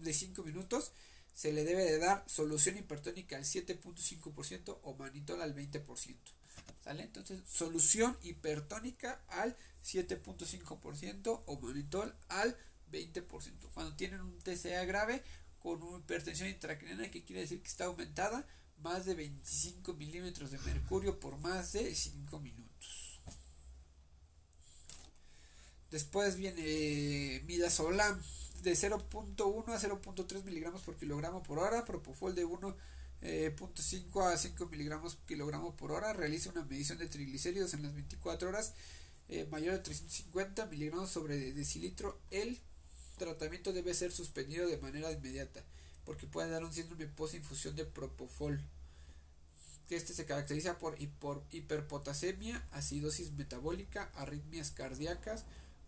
[0.00, 0.92] de 5 minutos,
[1.36, 6.16] se le debe de dar solución hipertónica al 7.5% o manitol al 20%.
[6.82, 7.02] ¿Sale?
[7.02, 12.56] Entonces, solución hipertónica al 7.5% o manitol al
[12.90, 13.70] 20%.
[13.74, 15.22] Cuando tienen un TCA grave,
[15.58, 18.46] con una hipertensión intracraniana que quiere decir que está aumentada
[18.78, 22.65] más de 25 milímetros de mercurio por más de 5 minutos.
[25.96, 28.20] Después viene midazolam
[28.62, 32.74] de 0.1 a 0.3 miligramos por kilogramo por hora, propofol de 1.5
[33.22, 33.54] eh,
[34.22, 38.46] a 5 miligramos por kilogramo por hora, realiza una medición de triglicéridos en las 24
[38.46, 38.74] horas
[39.30, 42.60] eh, mayor de 350 miligramos sobre decilitro el
[43.16, 45.64] tratamiento debe ser suspendido de manera inmediata,
[46.04, 48.60] porque puede dar un síndrome post-infusión de propofol.
[49.88, 55.46] Este se caracteriza por, hiperpotasemia, acidosis metabólica, arritmias cardíacas,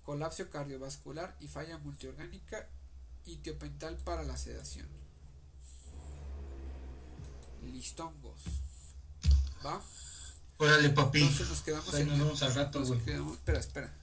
[0.09, 2.67] colapso cardiovascular y falla multiorgánica
[3.27, 4.89] y tiopental para la sedación.
[7.63, 8.41] Listongos.
[9.63, 9.83] ¿Va?
[10.57, 11.21] Órale, papi.
[11.21, 12.55] Entonces nos quedamos en.
[12.55, 13.95] rato, espera, espera.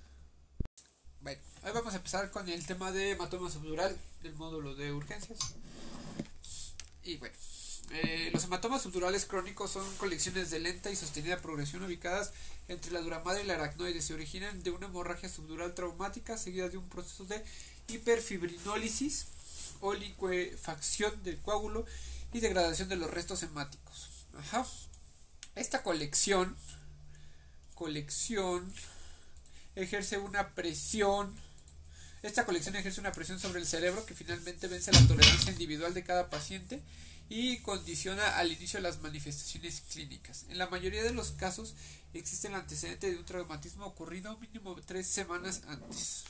[1.23, 5.39] Hoy vamos a empezar con el tema de hematoma subdural del módulo de urgencias.
[7.01, 7.35] Y bueno,
[7.91, 12.31] eh, los hematomas subdurales crónicos son colecciones de lenta y sostenida progresión ubicadas
[12.67, 14.01] entre la duramadre y la aracnoide.
[14.01, 17.43] Se originan de una hemorragia subdural traumática seguida de un proceso de
[17.87, 19.27] hiperfibrinólisis
[19.81, 21.85] o liquefacción del coágulo
[22.33, 24.25] y degradación de los restos hemáticos.
[24.37, 24.65] Ajá.
[25.55, 26.55] Esta colección,
[27.75, 28.73] colección,
[29.75, 31.33] ejerce una presión
[32.25, 36.03] esta colección ejerce una presión sobre el cerebro que finalmente vence la tolerancia individual de
[36.03, 36.81] cada paciente
[37.29, 40.45] y condiciona al inicio de las manifestaciones clínicas.
[40.49, 41.75] En la mayoría de los casos
[42.13, 46.25] existe el antecedente de un traumatismo ocurrido mínimo tres semanas antes.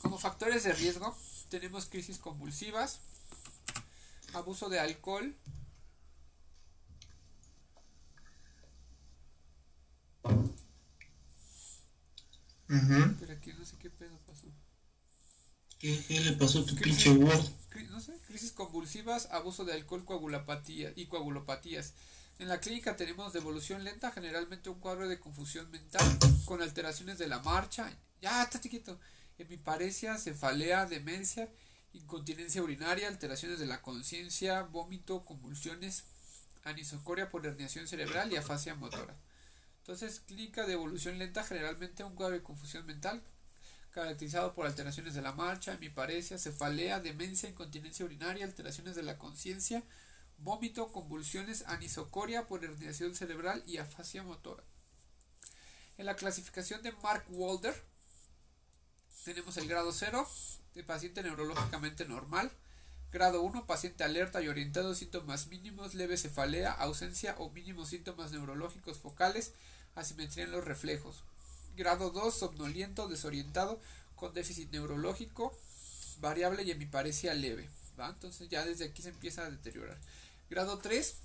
[0.00, 1.16] Como factores de riesgo
[1.48, 3.00] tenemos crisis convulsivas,
[4.32, 5.34] abuso de alcohol,
[13.20, 14.41] Pero aquí no sé qué pedo pasó.
[15.82, 17.44] ¿Qué, le pasó a tu pinche Word?
[17.90, 21.94] No sé, crisis convulsivas, abuso de alcohol coagulopatía y coagulopatías.
[22.38, 26.06] En la clínica tenemos devolución lenta, generalmente un cuadro de confusión mental
[26.44, 27.92] con alteraciones de la marcha.
[28.20, 29.00] Ya, está chiquito.
[29.38, 31.48] Hemiparesia, cefalea, demencia,
[31.92, 36.04] incontinencia urinaria, alteraciones de la conciencia, vómito, convulsiones,
[36.62, 39.16] anisocoria por herniación cerebral y afasia motora.
[39.78, 43.20] Entonces, clínica de evolución lenta, generalmente un cuadro de confusión mental,
[43.92, 49.82] caracterizado por alteraciones de la marcha, hemiparesia, cefalea, demencia, incontinencia urinaria, alteraciones de la conciencia,
[50.38, 54.64] vómito, convulsiones, anisocoria por herniación cerebral y afasia motora.
[55.98, 57.74] En la clasificación de Mark Walder,
[59.24, 60.26] tenemos el grado 0
[60.74, 62.50] de paciente neurológicamente normal,
[63.12, 68.98] Grado 1, paciente alerta y orientado, síntomas mínimos, leve cefalea, ausencia o mínimos síntomas neurológicos
[68.98, 69.52] focales,
[69.94, 71.22] asimetría en los reflejos.
[71.76, 73.80] Grado 2, somnoliento, desorientado,
[74.16, 75.56] con déficit neurológico,
[76.20, 77.68] variable y hemiparesia leve.
[77.98, 79.98] Entonces ya desde aquí se empieza a deteriorar.
[80.50, 81.16] Grado 3,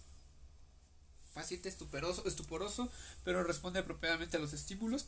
[1.33, 2.89] paciente estuporoso, estuporoso
[3.23, 5.07] pero responde apropiadamente a los estímulos.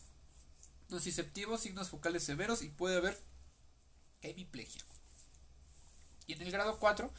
[0.90, 3.20] Nociceptivo, signos focales severos y puede haber
[4.22, 4.84] hemiplegia.
[6.26, 7.12] Y en el grado 4,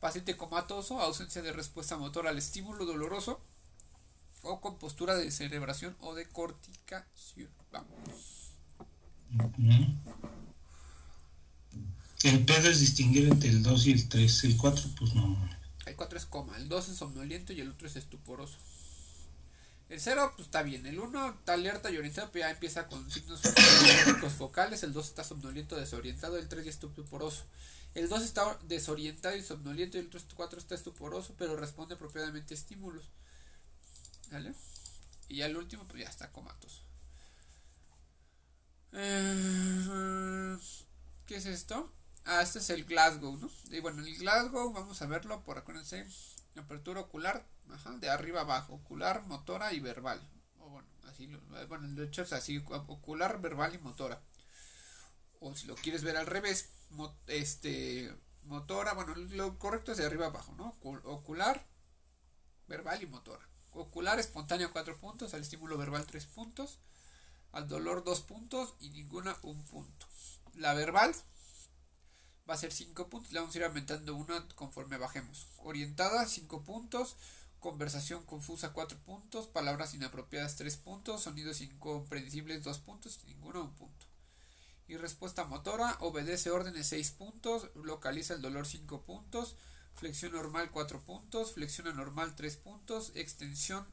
[0.00, 3.40] paciente comatoso, ausencia de respuesta motora al estímulo doloroso
[4.42, 7.50] o con postura de cerebración o de corticación.
[7.72, 8.52] Vamos.
[12.22, 14.44] El pedo es distinguir entre el 2 y el 3.
[14.44, 15.50] El 4, pues no.
[15.86, 18.56] El 4 es coma, el 2 es somnoliento y el otro es estuporoso.
[19.88, 20.84] El 0, pues está bien.
[20.86, 23.40] El 1 está alerta y orientado, pero ya empieza con signos
[24.36, 24.82] focales.
[24.82, 26.38] El 2 está somnoliento, desorientado.
[26.38, 27.44] El 3 ya estuporoso.
[27.94, 29.96] El 2 está desorientado y somnoliento.
[29.96, 33.04] Y el 4 está estuporoso, pero responde apropiadamente a estímulos.
[34.30, 34.54] ¿Vale?
[35.28, 36.82] Y ya el último, pues ya está comatoso.
[38.92, 40.56] Eh,
[41.26, 41.92] ¿Qué es esto?
[42.24, 43.50] Ah, este es el Glasgow, ¿no?
[43.70, 46.06] Y bueno, el Glasgow, vamos a verlo por acuérdense.
[46.56, 50.20] Apertura ocular, ajá, de arriba abajo, ocular, motora y verbal.
[50.58, 51.26] O bueno, así,
[51.68, 54.22] bueno, de hecho es así, ocular, verbal y motora.
[55.40, 56.70] O si lo quieres ver al revés,
[57.26, 58.12] este,
[58.44, 60.74] motora, bueno, lo correcto es de arriba abajo, ¿no?
[60.82, 61.66] Ocular,
[62.66, 63.46] verbal y motora.
[63.76, 66.78] Ocular espontáneo 4 puntos, al estímulo verbal 3 puntos,
[67.52, 70.06] al dolor 2 puntos y ninguna 1 punto.
[70.54, 71.14] La verbal
[72.48, 75.48] va a ser 5 puntos, le vamos a ir aumentando una conforme bajemos.
[75.58, 77.16] Orientada 5 puntos,
[77.60, 84.06] conversación confusa 4 puntos, palabras inapropiadas 3 puntos, sonidos incomprensibles 2 puntos, ninguno 1 punto.
[84.88, 89.56] Y respuesta motora, obedece órdenes 6 puntos, localiza el dolor 5 puntos,
[89.96, 93.86] flexión normal 4 puntos, flexión anormal 3 puntos, extensión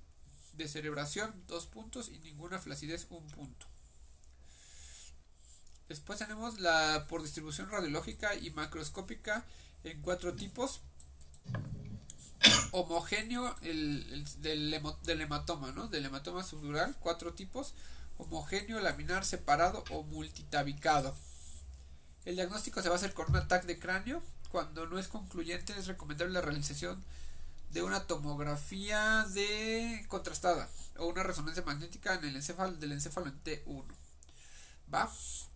[0.53, 3.65] de cerebración 2 puntos y ninguna flacidez 1 punto.
[5.89, 9.45] Después tenemos la por distribución radiológica y macroscópica
[9.83, 10.81] en cuatro tipos.
[12.71, 15.87] Homogéneo el, del, hematoma, ¿no?
[15.87, 17.73] Del hematoma subdural, cuatro tipos.
[18.17, 21.15] Homogéneo, laminar, separado o multitabicado.
[22.25, 24.21] El diagnóstico se va a hacer con un ataque de cráneo.
[24.53, 27.03] Cuando no es concluyente es recomendable la realización
[27.71, 33.43] de una tomografía de contrastada o una resonancia magnética en el encéfalo del encéfalo en
[33.43, 33.83] T1.
[34.93, 35.11] ¿Va?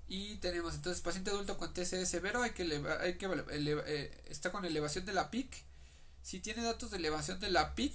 [0.08, 2.64] Y tenemos entonces paciente adulto con TCE severo, hay que,
[3.00, 5.64] hay que eh, está con elevación de la PIC.
[6.24, 7.94] Si tiene datos de elevación de la PIC,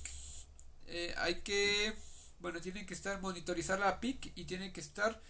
[0.86, 1.96] eh, hay que,
[2.38, 5.20] bueno, tiene que estar monitorizar la PIC y tiene que estar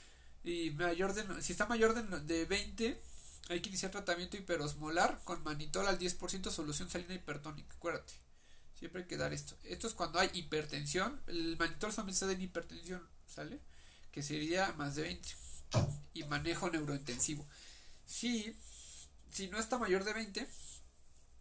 [0.45, 3.01] y mayor de, si está mayor de 20,
[3.49, 8.15] hay que iniciar tratamiento hiperosmolar con manitol al 10% solución salina hipertónica, acuérdate.
[8.79, 9.57] Siempre hay que dar esto.
[9.63, 11.21] Esto es cuando hay hipertensión.
[11.27, 13.61] El manitol solamente está en hipertensión, ¿sale?
[14.11, 15.29] Que sería más de 20
[16.15, 17.47] y manejo neurointensivo.
[18.07, 18.57] Si,
[19.31, 20.49] si no está mayor de 20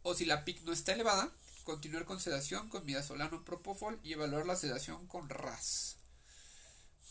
[0.03, 1.31] o si la PIC no está elevada,
[1.63, 5.97] continuar con sedación con midazolam propofol y evaluar la sedación con RAS.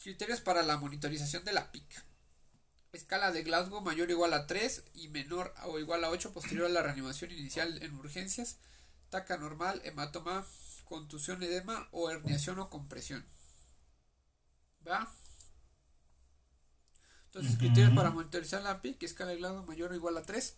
[0.02, 2.09] Criterios para la monitorización de la PIC.
[2.92, 6.66] Escala de Glasgow mayor o igual a 3 y menor o igual a 8 posterior
[6.66, 8.58] a la reanimación inicial en urgencias.
[9.10, 10.44] Taca normal, hematoma,
[10.84, 13.24] contusión, edema o herniación o compresión.
[14.86, 15.12] ¿Va?
[17.26, 20.56] Entonces, criterios para monitorizar la PIC, escala de Glasgow mayor o igual a 3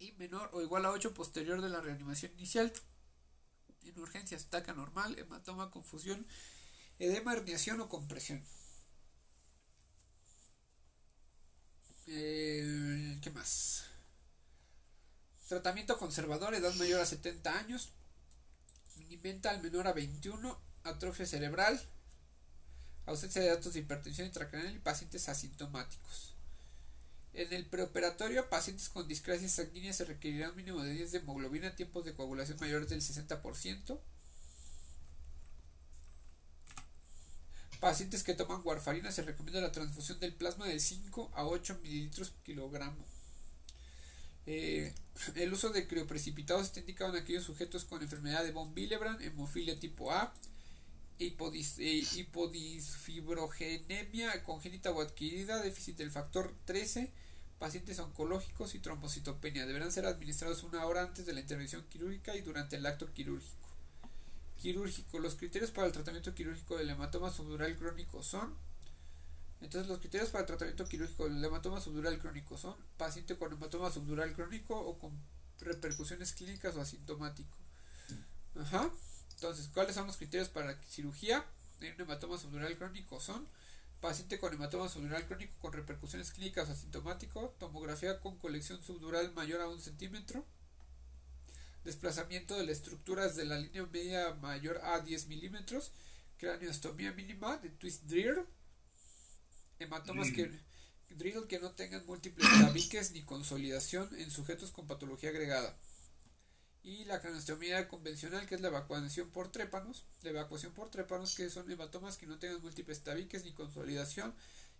[0.00, 2.72] y menor o igual a 8 posterior de la reanimación inicial.
[3.84, 6.26] En urgencias, taca normal, hematoma, confusión,
[6.98, 8.42] edema, herniación o compresión.
[12.10, 13.84] Eh, ¿Qué más?
[15.46, 17.92] Tratamiento conservador, edad mayor a 70 años,
[19.44, 21.80] al menor a 21, atrofia cerebral,
[23.04, 26.34] ausencia de datos de hipertensión intracranial y pacientes asintomáticos.
[27.34, 31.76] En el preoperatorio, pacientes con discrasia sanguínea se requerirá un mínimo de 10 de hemoglobina,
[31.76, 34.00] tiempos de coagulación mayores del 60%.
[37.80, 42.30] Pacientes que toman warfarina se recomienda la transfusión del plasma de 5 a 8 mililitros
[42.30, 43.04] por kilogramo.
[44.46, 44.92] Eh,
[45.36, 49.78] el uso de crioprecipitados está indicado en aquellos sujetos con enfermedad de von Willebrand, hemofilia
[49.78, 50.34] tipo A,
[51.18, 57.12] hipodis, eh, hipodisfibrogenemia congénita o adquirida, déficit del factor 13,
[57.58, 59.66] pacientes oncológicos y trombocitopenia.
[59.66, 63.57] Deberán ser administrados una hora antes de la intervención quirúrgica y durante el acto quirúrgico.
[64.58, 65.18] Quirúrgico.
[65.18, 68.56] Los criterios para el tratamiento quirúrgico del hematoma subdural crónico son
[69.60, 73.90] entonces los criterios para el tratamiento quirúrgico del hematoma subdural crónico son paciente con hematoma
[73.90, 75.12] subdural crónico o con
[75.60, 77.56] repercusiones clínicas o asintomático.
[78.56, 78.90] Ajá.
[79.34, 81.44] Entonces, ¿cuáles son los criterios para la cirugía
[81.80, 83.20] en un hematoma subdural crónico?
[83.20, 83.46] Son
[84.00, 89.68] paciente con hematoma subdural crónico con repercusiones clínicas asintomático, tomografía con colección subdural mayor a
[89.68, 90.44] un centímetro,
[91.84, 95.92] desplazamiento de las estructuras de la línea media mayor a 10 milímetros,
[96.36, 98.44] craneostomía mínima de twist dreher,
[99.78, 100.32] hematomas
[101.18, 105.76] drill que no tengan múltiples tabiques ni consolidación en sujetos con patología agregada.
[106.82, 111.50] Y la craneostomía convencional, que es la evacuación por trépanos, la evacuación por trépanos, que
[111.50, 114.34] son hematomas que no tengan múltiples tabiques ni consolidación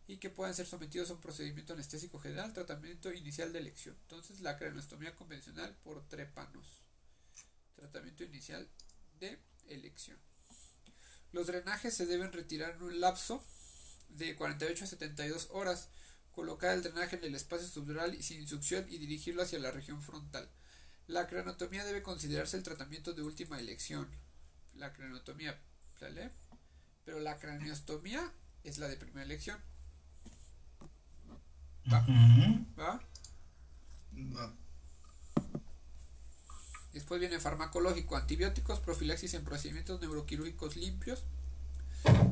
[0.06, 3.94] y que puedan ser sometidos a un procedimiento anestésico general, tratamiento inicial de elección.
[4.02, 6.82] Entonces, la craneostomía convencional por trépanos,
[7.78, 8.68] tratamiento inicial
[9.20, 9.38] de
[9.68, 10.18] elección.
[11.32, 13.44] Los drenajes se deben retirar en un lapso
[14.08, 15.88] de 48 a 72 horas.
[16.32, 20.02] Colocar el drenaje en el espacio subdural y sin succión y dirigirlo hacia la región
[20.02, 20.48] frontal.
[21.06, 24.08] La cranotomía debe considerarse el tratamiento de última elección.
[24.74, 25.58] La cranotomía,
[25.98, 26.30] ¿sale?
[27.04, 29.58] Pero la craneostomía es la de primera elección.
[31.92, 32.06] ¿Va?
[32.78, 33.00] ¿Va?
[34.36, 34.67] Va.
[36.92, 41.22] Después viene farmacológico, antibióticos, profilaxis en procedimientos neuroquirúrgicos limpios,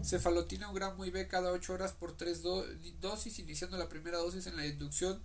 [0.02, 2.42] cefalotina un gramo IV cada 8 horas por 3
[3.00, 5.20] dosis, iniciando la primera dosis en la inducción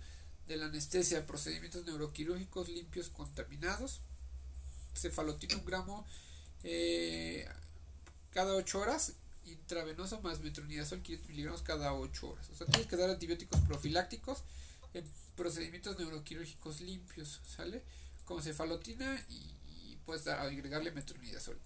[0.48, 4.00] de la anestesia, procedimientos neuroquirúrgicos limpios contaminados,
[4.94, 6.06] cefalotina un gramo
[6.64, 7.48] eh,
[8.30, 9.14] cada 8 horas,
[9.46, 12.50] intravenoso más metronidazol 500 miligramos cada 8 horas.
[12.50, 14.42] O sea, tienes que dar antibióticos profilácticos
[14.94, 15.04] en
[15.36, 17.82] procedimientos neuroquirúrgicos limpios, ¿sale?
[18.24, 21.58] Como cefalotina y, puedes agregarle metronidazol.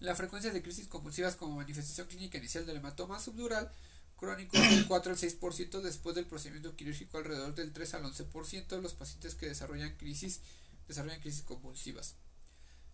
[0.00, 3.70] La frecuencia de crisis convulsivas como manifestación clínica inicial del hematoma subdural
[4.16, 8.68] crónico es del 4 al 6% después del procedimiento quirúrgico alrededor del 3 al 11%
[8.68, 10.40] de los pacientes que desarrollan crisis
[10.88, 12.16] desarrollan crisis convulsivas.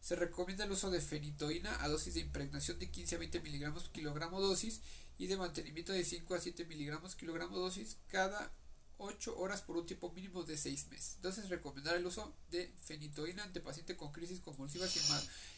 [0.01, 3.89] Se recomienda el uso de fenitoína a dosis de impregnación de 15 a 20 miligramos
[3.89, 4.81] kilogramo dosis
[5.19, 8.53] y de mantenimiento de 5 a 7 miligramos kilogramo dosis cada
[8.99, 11.13] 8 horas por un tiempo mínimo de 6 meses.
[11.17, 14.97] Entonces, recomendar el uso de fenitoína ante paciente con crisis convulsivas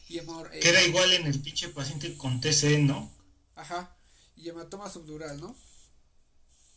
[0.09, 0.27] y, y eh,
[0.61, 3.11] Queda igual en el pinche paciente con TC, ¿no?
[3.55, 3.97] Ajá.
[4.37, 5.57] Y hematoma subdural, ¿no?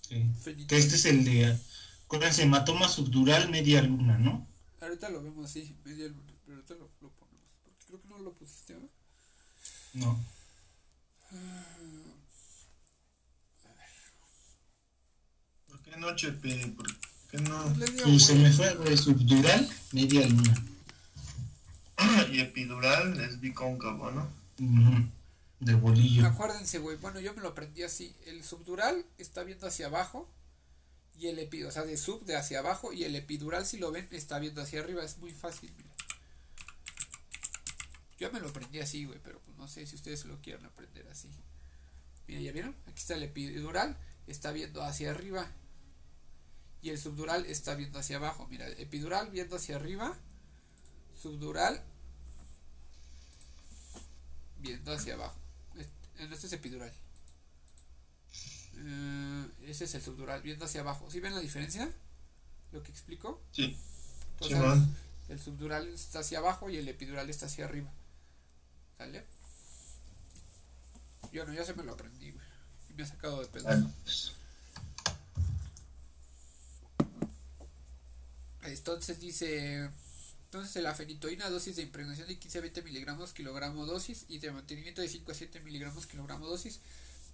[0.08, 0.26] Sí.
[0.68, 1.58] Que este es el de.
[2.06, 4.48] Acuérdense, hematoma subdural media luna, ¿no?
[4.82, 6.34] Ahorita lo vemos así, media luna.
[6.46, 7.48] Pero ahorita lo, lo ponemos.
[7.64, 8.90] Porque creo que no lo pusiste, ¿no?
[9.94, 10.26] No.
[11.32, 12.11] Ah.
[15.92, 16.68] Qué no, Chepe?
[16.76, 16.88] ¿Por
[17.30, 17.76] qué no?
[18.08, 20.66] Y se me fue de subdural, media luna.
[22.32, 24.30] y epidural es bicóncavo, ¿no?
[25.60, 26.26] De bolillo.
[26.26, 26.98] Acuérdense, güey.
[26.98, 28.16] Bueno, yo me lo aprendí así.
[28.26, 30.30] El subdural está viendo hacia abajo.
[31.20, 32.94] Y el epidural, o sea, de sub de hacia abajo.
[32.94, 35.04] Y el epidural, si lo ven, está viendo hacia arriba.
[35.04, 35.90] Es muy fácil, mira.
[38.18, 39.20] Yo me lo aprendí así, güey.
[39.22, 41.30] Pero pues no sé si ustedes lo quieren aprender así.
[42.28, 42.76] Mira, ¿ya vieron?
[42.88, 43.98] Aquí está el epidural.
[44.26, 45.52] Está viendo hacia arria
[46.82, 48.48] y el subdural está viendo hacia abajo.
[48.50, 50.18] Mira, epidural viendo hacia arriba,
[51.22, 51.82] subdural
[54.60, 55.38] viendo hacia abajo.
[56.18, 56.94] Este es epidural.
[58.78, 61.10] Eh, ese es el subdural viendo hacia abajo.
[61.10, 61.92] ¿Sí ven la diferencia?
[62.72, 63.42] ¿Lo que explico?
[63.52, 63.78] Sí.
[64.40, 64.88] Entonces,
[65.30, 67.92] el subdural está hacia abajo y el epidural está hacia arriba.
[68.98, 69.26] ¿Sale?
[71.32, 72.46] Yo no, ya se me lo aprendí, güey.
[72.90, 73.70] Y me ha sacado de pedo.
[78.64, 79.90] Entonces dice,
[80.46, 84.52] entonces la fenitoína dosis de impregnación de 15 a 20 miligramos kilogramo dosis y de
[84.52, 86.80] mantenimiento de 5 a 7 miligramos kilogramo dosis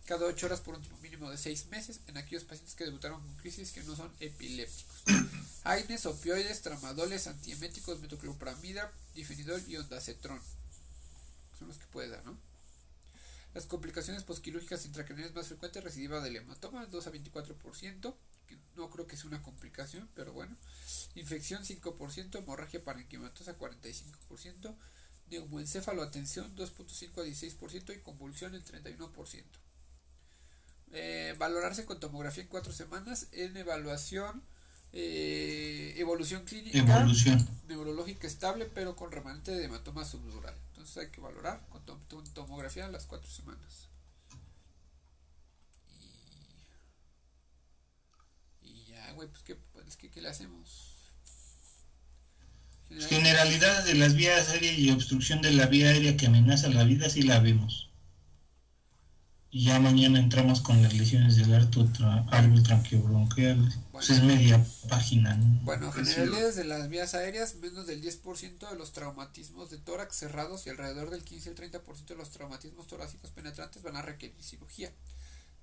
[0.08, 3.22] cada 8 horas por un tiempo mínimo de 6 meses en aquellos pacientes que debutaron
[3.22, 5.04] con crisis que no son epilépticos.
[5.66, 10.40] AINES, opioides, tramadoles, antieméticos, metoclopramida, difenidol y ondacetrón.
[11.60, 12.38] Son los que puede dar, ¿no?
[13.54, 18.27] Las complicaciones postquirúrgicas intracraneales más frecuentes recidiva del hematoma, 2 a 24%, que
[18.76, 20.56] no creo que sea una complicación, pero bueno.
[21.16, 24.76] Infección 5%, hemorragia parenquimatosa 45%,
[25.30, 29.44] neumoencéfalo atención 2.5 a 16% y convulsión el 31%.
[30.94, 34.42] Eh, valorarse con tomografía en 4 semanas en evaluación
[34.94, 37.06] eh, evolución clínica
[37.68, 41.84] neurológica estable pero con remanente de hematoma subdural entonces hay que valorar con
[42.34, 43.87] tomografía a las 4 semanas
[49.18, 50.94] güey, pues, ¿qué, pues, ¿qué, le hacemos?
[53.10, 57.10] Generalidad de las vías aéreas y obstrucción de la vía aérea que amenaza la vida,
[57.10, 57.90] sí la vemos.
[59.50, 63.74] Y ya mañana entramos con las lesiones del árbol tranquilobronquial.
[63.92, 65.38] pues es media página.
[65.64, 70.68] Bueno, generalidades de las vías aéreas, menos del 10% de los traumatismos de tórax cerrados
[70.68, 74.92] y alrededor del 15 al 30% de los traumatismos torácicos penetrantes van a requerir cirugía.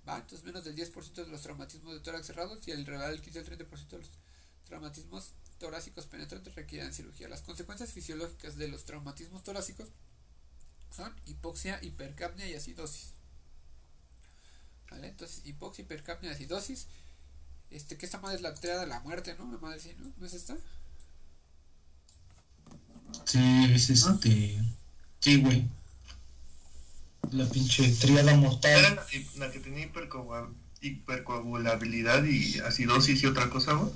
[0.08, 0.18] ¿Va?
[0.18, 3.46] Entonces menos del 10% de los traumatismos de tórax cerrados y alrededor del 15 al
[3.46, 4.10] 30% de los
[4.64, 7.28] traumatismos torácicos penetrantes requieren cirugía.
[7.28, 9.88] Las consecuencias fisiológicas de los traumatismos torácicos
[10.90, 13.12] son hipoxia, hipercapnia y acidosis.
[14.90, 15.08] ¿Vale?
[15.08, 16.86] Entonces, hipoxia, hipercapnia, acidosis.
[17.70, 19.50] Este, que esta madre es la triada de la muerte, ¿no?
[19.50, 20.12] La madre sí, ¿no?
[20.16, 20.56] ¿No es esta?
[23.24, 24.62] Sí, es este.
[25.20, 25.68] Sí, güey.
[27.32, 28.70] La pinche triada mortal.
[28.78, 29.06] Era la,
[29.46, 33.92] la que tenía hipercoagul- hipercoagulabilidad y acidosis y otra cosa, güey.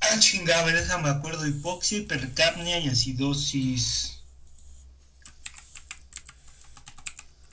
[0.00, 1.46] Ah, chingada, esa me acuerdo.
[1.46, 4.14] Hipoxia, hipercapnia y acidosis.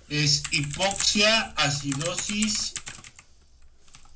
[0.10, 2.74] Es hipoxia, acidosis.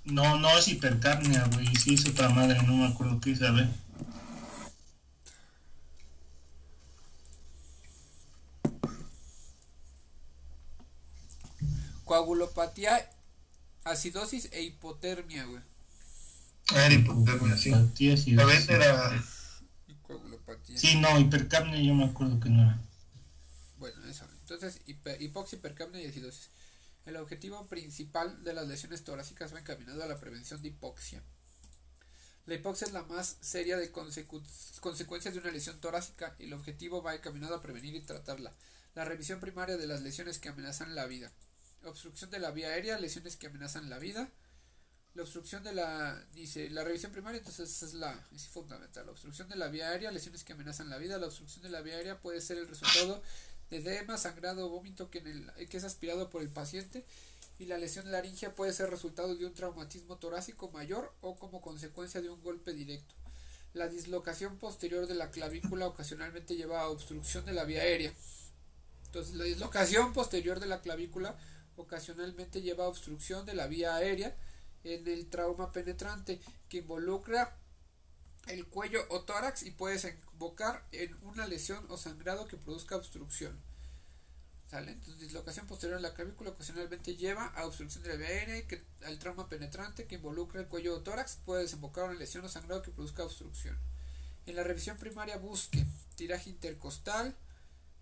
[0.05, 1.75] No, no es hipercapnia, güey.
[1.75, 3.69] Sí, es otra madre, no me acuerdo qué es, a ver.
[12.19, 13.09] Coagulopatía,
[13.85, 15.61] acidosis e hipotermia, güey.
[16.71, 17.71] Ah, Era hipotermia, sí.
[18.35, 19.23] Vez era.
[20.01, 20.77] Coagulopatía.
[20.77, 22.77] Sí, no, hipercapnia yo me acuerdo que no era.
[23.77, 24.25] Bueno, eso.
[24.41, 26.49] Entonces, hipoxia, hipercapnia y acidosis.
[27.05, 31.23] El objetivo principal de las lesiones torácicas va encaminado a la prevención de hipoxia.
[32.47, 34.43] La hipoxia es la más seria de consecu-
[34.81, 38.51] consecuencias de una lesión torácica y el objetivo va encaminado a prevenir y tratarla.
[38.93, 41.31] La revisión primaria de las lesiones que amenazan la vida.
[41.85, 44.29] Obstrucción de la vía aérea, lesiones que amenazan la vida.
[45.15, 49.05] La obstrucción de la, dice, la revisión primaria, entonces esa es la, es fundamental.
[49.05, 51.17] La obstrucción de la vía aérea, lesiones que amenazan la vida.
[51.17, 53.21] La obstrucción de la vía aérea puede ser el resultado
[53.69, 57.05] de edema, sangrado o vómito que, en el, que es aspirado por el paciente
[57.59, 62.21] y la lesión laringea puede ser resultado de un traumatismo torácico mayor o como consecuencia
[62.21, 63.13] de un golpe directo.
[63.73, 68.13] La dislocación posterior de la clavícula ocasionalmente lleva a obstrucción de la vía aérea.
[69.05, 71.37] Entonces, la dislocación posterior de la clavícula
[71.79, 74.35] ocasionalmente lleva a obstrucción de la vía aérea
[74.83, 77.57] en el trauma penetrante que involucra
[78.47, 83.59] el cuello o tórax y puede desembocar en una lesión o sangrado que produzca obstrucción.
[84.69, 84.91] ¿Sale?
[84.91, 88.83] Entonces, dislocación posterior a la clavícula ocasionalmente lleva a obstrucción de la vía aérea que,
[89.03, 92.49] al trauma penetrante que involucra el cuello o tórax puede desembocar en una lesión o
[92.49, 93.77] sangrado que produzca obstrucción.
[94.45, 97.35] En la revisión primaria busque tiraje intercostal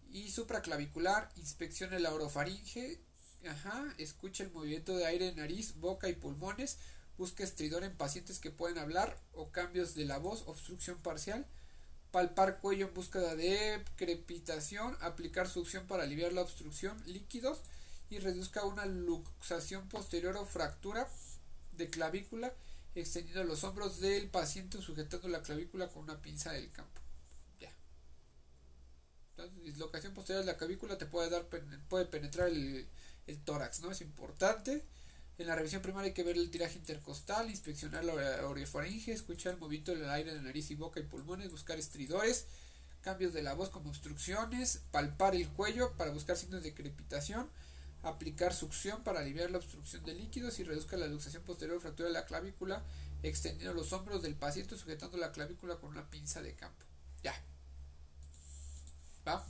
[0.10, 3.02] y supraclavicular, inspeccione la orofaringe,
[3.46, 6.78] ajá, escuche el movimiento de aire en nariz, boca y pulmones,
[7.18, 11.46] busque estridor en pacientes que pueden hablar o cambios de la voz, obstrucción parcial,
[12.12, 17.60] palpar cuello en búsqueda de crepitación, aplicar succión para aliviar la obstrucción, líquidos
[18.10, 21.08] y reduzca una luxación posterior o fractura
[21.74, 22.54] de clavícula,
[22.96, 27.02] extendiendo los hombros del paciente sujetando la clavícula con una pinza del campo.
[27.60, 27.74] Ya.
[29.32, 31.48] Entonces, dislocación posterior de la clavícula te puede dar
[31.90, 32.88] puede penetrar el,
[33.28, 33.92] el tórax, ¿no?
[33.92, 34.84] Es importante.
[35.38, 39.54] En la revisión primaria hay que ver el tiraje intercostal, inspeccionar la ore- orofaringe, escuchar
[39.54, 42.48] el movimiento del aire de nariz y boca y pulmones, buscar estridores,
[43.02, 47.48] cambios de la voz como obstrucciones, palpar el cuello para buscar signos de crepitación,
[48.02, 52.14] aplicar succión para aliviar la obstrucción de líquidos y reduzca la luxación posterior fractura de
[52.14, 52.84] la clavícula,
[53.22, 56.84] extendiendo los hombros del paciente sujetando la clavícula con una pinza de campo.
[57.24, 57.36] Ya.
[59.28, 59.46] ¿Va?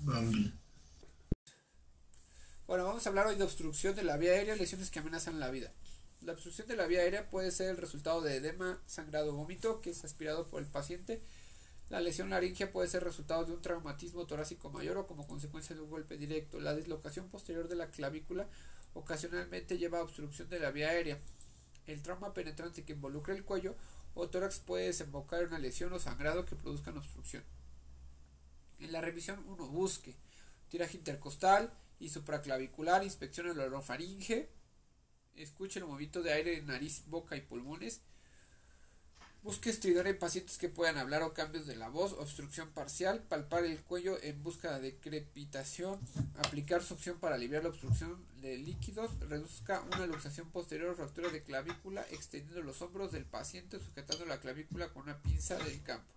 [2.68, 5.49] Bueno, vamos a hablar hoy de obstrucción de la vía aérea, lesiones que amenazan la
[5.49, 5.72] vida.
[6.22, 9.80] La obstrucción de la vía aérea puede ser el resultado de edema, sangrado o vómito
[9.80, 11.22] que es aspirado por el paciente.
[11.88, 15.82] La lesión laringea puede ser resultado de un traumatismo torácico mayor o como consecuencia de
[15.82, 16.59] un golpe directo.
[16.59, 18.49] La dislocación posterior de la clavícula
[18.93, 21.20] ocasionalmente lleva a obstrucción de la vía aérea.
[21.86, 23.78] El trauma penetrante que involucra el cuello
[24.13, 27.45] o tórax puede desembocar en una lesión o sangrado que produzcan obstrucción.
[28.80, 30.18] En la revisión 1 busque
[30.68, 34.49] tiraje intercostal y supraclavicular, inspeccione la orofaringe,
[35.35, 38.01] escuche el movimiento de aire en nariz, boca y pulmones,
[39.43, 43.63] busque estridor en pacientes que puedan hablar o cambios de la voz, obstrucción parcial, palpar
[43.63, 45.99] el cuello en busca de crepitación,
[46.37, 51.43] aplicar succión para aliviar la obstrucción de líquidos, reduzca una luxación posterior o fractura de
[51.43, 56.11] clavícula, extendiendo los hombros del paciente, sujetando la clavícula con una pinza del campo.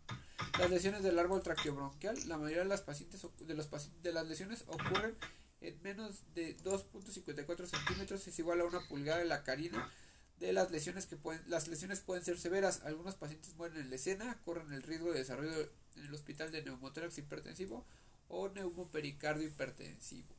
[0.58, 3.68] Las lesiones del árbol traqueobronquial, la mayoría de las pacientes de los
[4.02, 5.14] de las lesiones ocurren
[5.60, 9.90] en menos de 2.54 centímetros es igual a una pulgada de la carina
[10.38, 12.80] de las lesiones que pueden las lesiones pueden ser severas.
[12.84, 16.62] Algunos pacientes mueren en la escena corren el riesgo de desarrollo en el hospital de
[16.62, 17.84] neumotórax hipertensivo
[18.28, 20.34] o neumopericardio hipertensivo.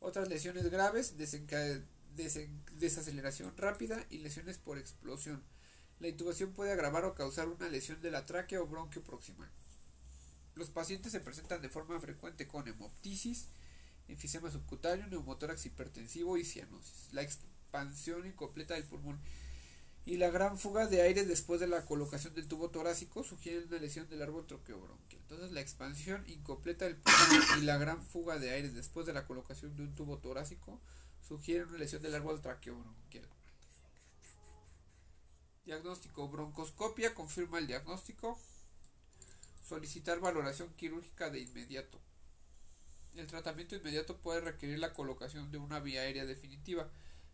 [0.00, 1.14] Otras lesiones graves
[2.16, 5.42] desaceleración rápida y lesiones por explosión.
[5.98, 9.50] La intubación puede agravar o causar una lesión de la tráquea o bronquio proximal.
[10.54, 13.48] Los pacientes se presentan de forma frecuente con hemoptisis
[14.08, 17.08] enfisema subcutáneo, neumotórax hipertensivo y cianosis.
[17.12, 19.20] La expansión incompleta del pulmón.
[20.04, 23.78] y la gran fuga de aire después de la colocación del tubo torácico sugiere una
[23.78, 25.22] lesión del árbol troqueobronquial.
[25.22, 29.26] Entonces la expansión incompleta del pulmón y la gran fuga de aire después de la
[29.26, 30.80] colocación de un tubo torácico
[31.26, 33.28] sugiere una lesión del árbol traqueobronquial.
[35.64, 36.28] Diagnóstico.
[36.28, 38.38] Broncoscopia confirma el diagnóstico.
[39.64, 42.00] Solicitar valoración quirúrgica de inmediato.
[43.16, 46.90] El tratamiento inmediato puede requerir la colocación de una vía aérea definitiva.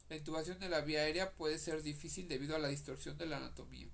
[0.09, 3.37] La intubación de la vía aérea puede ser difícil debido a la distorsión de la
[3.37, 3.89] anatomía.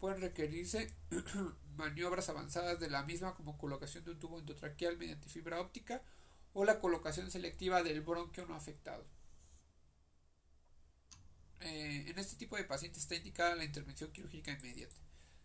[0.00, 0.94] Pueden requerirse
[1.76, 6.02] maniobras avanzadas de la misma como colocación de un tubo endotraqueal mediante fibra óptica
[6.54, 9.04] o la colocación selectiva del bronquio no afectado.
[11.60, 14.94] Eh, en este tipo de pacientes está indicada la intervención quirúrgica inmediata.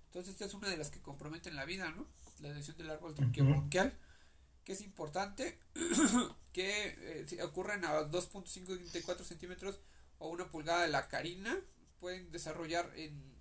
[0.05, 2.05] Entonces, esta es una de las que comprometen la vida, ¿no?
[2.39, 3.97] La lesión del árbol bronquial,
[4.71, 5.59] es importante
[6.53, 9.79] que eh, ocurren a 2.54 centímetros
[10.19, 11.57] o una pulgada de la carina,
[11.99, 13.31] pueden desarrollar en,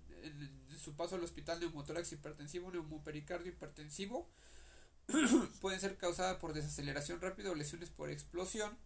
[0.77, 4.29] su paso al hospital neumotórax hipertensivo, neumopericardio hipertensivo,
[5.61, 8.77] pueden ser causadas por desaceleración rápida o lesiones por explosión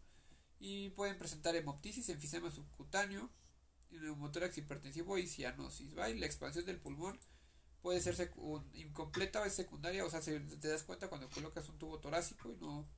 [0.59, 3.29] y pueden presentar hemoptisis, enfisema subcutáneo,
[3.91, 6.09] neumotórax hipertensivo y cianosis, ¿va?
[6.09, 7.19] La expansión del pulmón
[7.85, 8.31] puede ser
[8.73, 12.49] incompleta o es secundaria, o sea, se, te das cuenta cuando colocas un tubo torácico
[12.51, 12.89] y no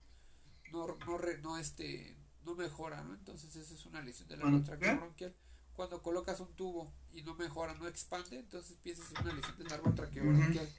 [0.71, 2.15] no no, no este
[2.45, 3.13] no mejora, ¿no?
[3.13, 5.35] Entonces esa es una lesión de la árbol bronquial.
[5.73, 9.73] Cuando colocas un tubo y no mejora, no expande, entonces piensas en una lesión del
[9.73, 10.69] árbol traqueobronquial.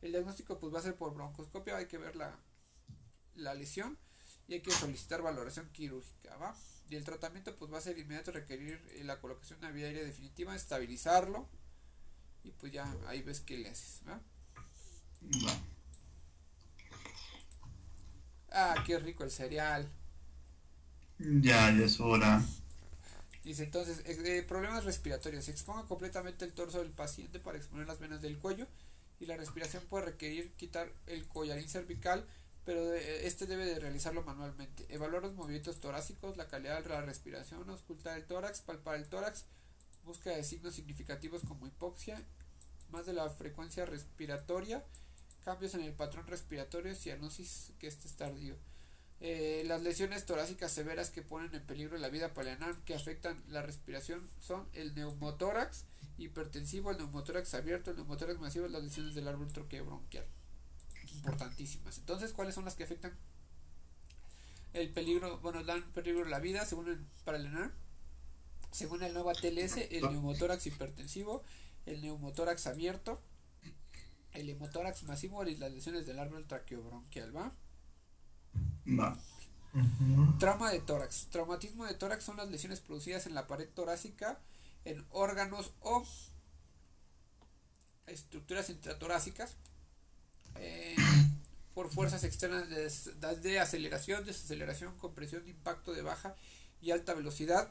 [0.00, 2.38] El diagnóstico pues va a ser por broncoscopia, hay que ver la,
[3.34, 3.98] la lesión
[4.48, 6.56] y hay que solicitar valoración quirúrgica, ¿va?
[6.88, 9.88] Y el tratamiento pues va a ser inmediato requerir eh, la colocación de una vía
[9.88, 11.46] aérea definitiva, estabilizarlo
[12.44, 14.20] y pues ya ahí ves qué le haces, ¿va?
[18.52, 19.90] Ah, qué rico el cereal.
[21.18, 22.42] Ya, ya es hora.
[23.44, 25.44] Dice entonces, eh, problemas respiratorios.
[25.44, 28.66] Se exponga completamente el torso del paciente para exponer las venas del cuello
[29.18, 32.26] y la respiración puede requerir quitar el collarín cervical
[32.64, 34.86] pero este debe de realizarlo manualmente.
[34.90, 39.44] Evaluar los movimientos torácicos, la calidad de la respiración, ocultar el tórax, palpar el tórax,
[40.04, 42.22] búsqueda de signos significativos como hipoxia,
[42.90, 44.84] más de la frecuencia respiratoria,
[45.44, 48.56] cambios en el patrón respiratorio, cianosis que este es tardío.
[49.20, 53.60] Eh, las lesiones torácicas severas que ponen en peligro la vida paleanal que afectan la
[53.60, 55.84] respiración son el neumotórax
[56.16, 60.26] hipertensivo, el neumotórax abierto, el neumotórax masivo las lesiones del árbol bronquial
[61.14, 61.98] importantísimas.
[61.98, 63.12] Entonces, ¿cuáles son las que afectan
[64.72, 65.38] el peligro?
[65.40, 67.72] Bueno, dan peligro a la vida, según el, ENAR,
[68.70, 71.42] según el nuevo TLS, el neumotórax hipertensivo,
[71.86, 73.20] el neumotórax abierto,
[74.32, 77.52] el hemotórax masivo y las lesiones del árbol traqueobronquial, ¿va?
[78.86, 79.18] Va.
[80.38, 81.26] Trauma de tórax.
[81.30, 84.38] Traumatismo de tórax son las lesiones producidas en la pared torácica,
[84.84, 86.04] en órganos o
[88.06, 89.56] estructuras intratorácicas
[90.56, 90.96] eh,
[91.74, 96.34] por fuerzas externas de, aceleración, desaceleración, compresión, impacto de baja
[96.82, 97.70] y alta velocidad,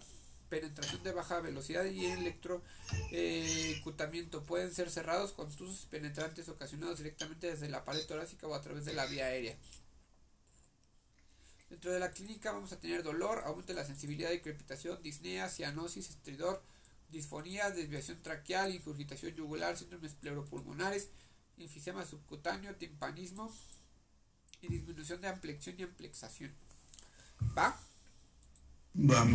[0.49, 4.39] penetración de baja velocidad y electrocutamiento.
[4.39, 8.61] Eh, Pueden ser cerrados con tus penetrantes ocasionados directamente desde la pared torácica o a
[8.61, 9.55] través de la vía aérea.
[11.69, 15.49] Dentro de la clínica vamos a tener dolor, aumento de la sensibilidad de crepitación, disnea,
[15.49, 16.63] cianosis, estridor,
[17.11, 21.09] disfonía, desviación traqueal, infurgitación yugular, síndromes pleuropulmonares,
[21.57, 23.53] enfisema subcutáneo, timpanismo
[24.61, 26.51] y disminución de amplexión y amplexación.
[27.55, 27.79] ¿Va?
[28.95, 29.25] Va.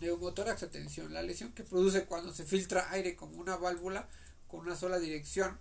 [0.00, 4.08] Neumotórax, atención, la lesión que produce cuando se filtra aire como una válvula
[4.46, 5.58] con una sola dirección.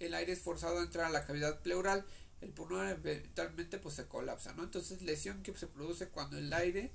[0.00, 2.04] El aire es forzado a entrar a la cavidad pleural,
[2.40, 4.64] el pulmón eventualmente pues se colapsa, ¿no?
[4.64, 6.90] Entonces lesión que se produce cuando el aire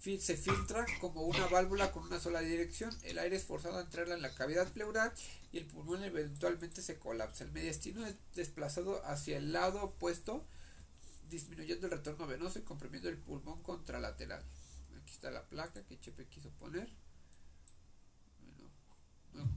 [0.00, 4.08] se filtra como una válvula con una sola dirección, el aire es forzado a entrar
[4.08, 5.12] en la cavidad pleural
[5.52, 7.44] y el pulmón eventualmente se colapsa.
[7.44, 10.44] El mediastino es desplazado hacia el lado opuesto,
[11.28, 14.42] disminuyendo el retorno venoso y comprimiendo el pulmón contralateral.
[15.10, 16.88] Aquí está la placa que Chepe quiso poner.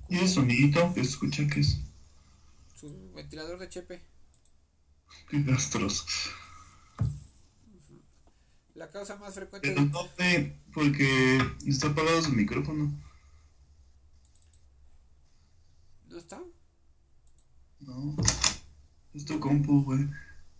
[0.10, 1.78] ¿Y el sonidito que escucha que es?
[2.74, 4.01] Su ventilador de Chepe.
[5.30, 6.06] Qué gastroso.
[8.74, 9.70] La causa más frecuente.
[9.70, 11.38] Pero no sé, porque
[11.68, 12.91] está apagado su micrófono.
[16.08, 16.41] ¿No está?
[17.80, 18.16] No.
[19.14, 20.10] Es tu compu, güey.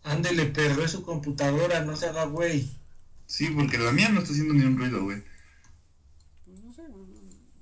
[0.04, 2.82] Ándele, perro, es su computadora, no se haga güey.
[3.34, 5.23] Sí, porque la mía no está haciendo ni un ruido, güey.
[6.45, 6.84] Pues no sé,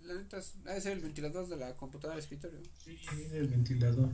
[0.03, 2.59] la neta es, debe ser el ventilador de la computadora de escritorio.
[2.84, 2.99] Sí,
[3.32, 4.09] el ventilador.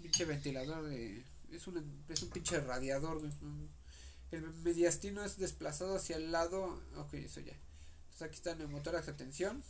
[0.00, 1.24] Pinche ventilador de.
[1.50, 3.32] Es un, es un pinche radiador, güey.
[4.30, 6.80] El mediastino es desplazado hacia el lado.
[6.98, 7.58] Ok, eso ya.
[8.04, 9.64] Entonces aquí está el neumotórax atención.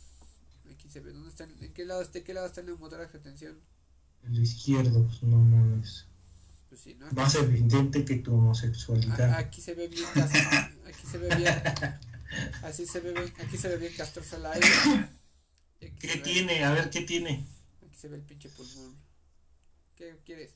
[0.71, 3.57] Aquí se ve dónde está, en qué lado, de qué lado está el neumotórax atención.
[4.21, 6.05] El izquierdo, pues no mames.
[6.69, 7.09] Pues sí, ¿no?
[7.11, 9.21] Más evidente que tu homosexualidad.
[9.33, 10.05] A- Aquí se ve bien,
[10.85, 11.55] aquí se ve bien,
[12.63, 14.67] así se ve bien, aquí se ve bien castroso el aire.
[15.79, 16.63] ¿Qué ve- tiene?
[16.65, 17.45] A ver, ¿qué tiene?
[17.85, 18.97] Aquí se ve el pinche pulmón.
[19.95, 20.55] ¿Qué quieres?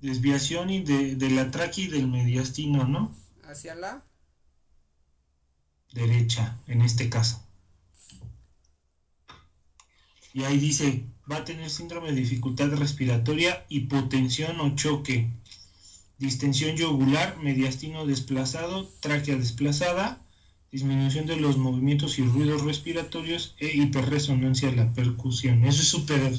[0.00, 3.16] Desviación y de, de la tráquea y del mediastino, ¿no?
[3.44, 4.04] ¿Hacia la?
[5.92, 7.42] Derecha, en este caso.
[10.34, 15.28] Y ahí dice, va a tener síndrome de dificultad respiratoria, hipotensión o choque,
[16.18, 20.22] distensión yugular, mediastino desplazado, tráquea desplazada,
[20.70, 25.64] disminución de los movimientos y ruidos respiratorios e hiperresonancia de la percusión.
[25.64, 26.32] Eso es súper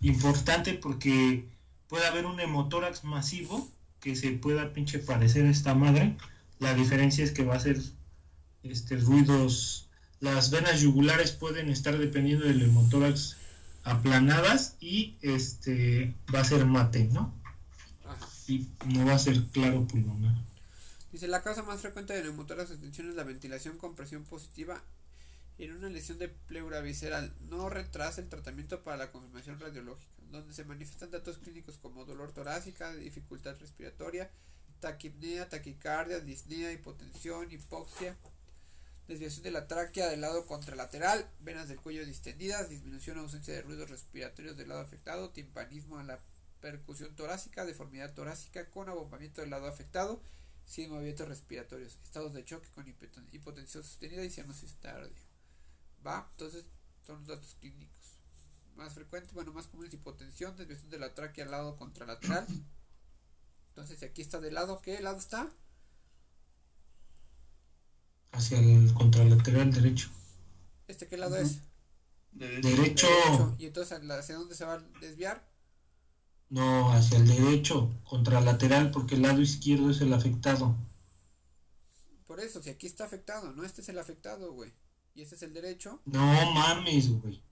[0.00, 1.44] importante porque
[1.88, 3.68] puede haber un hemotórax masivo
[4.00, 6.16] que se pueda pinche parecer a esta madre.
[6.58, 7.80] La diferencia es que va a ser
[8.62, 9.88] este, ruidos.
[10.20, 13.36] Las venas yugulares pueden estar dependiendo del hemotórax
[13.84, 17.34] aplanadas y este va a ser mate, ¿no?
[18.04, 18.26] Ajá.
[18.48, 20.34] Y no va a ser claro pulmonar.
[21.12, 24.82] Dice, la causa más frecuente de neumotórax de tensión es la ventilación con presión positiva
[25.58, 27.34] en una lesión de pleura visceral.
[27.50, 32.32] No retrasa el tratamiento para la confirmación radiológica, donde se manifiestan datos clínicos como dolor
[32.32, 34.30] torácica, dificultad respiratoria,
[34.80, 38.16] taquipnea, taquicardia, disnea, hipotensión, hipoxia,
[39.12, 43.62] desviación de la tráquea del lado contralateral, venas del cuello distendidas, disminución o ausencia de
[43.62, 46.20] ruidos respiratorios del lado afectado, timpanismo a la
[46.60, 50.20] percusión torácica, deformidad torácica con abombamiento del lado afectado,
[50.64, 55.10] sin movimientos respiratorios, estados de choque con hipoten- hipotensión sostenida y cianosis tardio.
[56.06, 56.28] ¿Va?
[56.32, 56.64] Entonces
[57.06, 58.18] son los datos clínicos.
[58.76, 62.46] Más frecuentes, bueno, más comunes hipotensión, desviación de la tráquea al lado contralateral.
[63.68, 65.50] Entonces, aquí está de lado, ¿qué lado está?
[68.32, 70.08] Hacia el contralateral derecho.
[70.88, 71.60] ¿Este qué lado es?
[72.32, 72.68] Derecho.
[72.68, 73.06] Derecho.
[73.06, 73.56] Derecho.
[73.58, 75.46] ¿Y entonces hacia dónde se va a desviar?
[76.48, 80.76] No, hacia el derecho, contralateral, porque el lado izquierdo es el afectado.
[82.26, 83.64] Por eso, si aquí está afectado, ¿no?
[83.64, 84.72] Este es el afectado, güey.
[85.14, 86.00] Y este es el derecho.
[86.04, 86.20] No
[86.52, 87.42] mames, güey.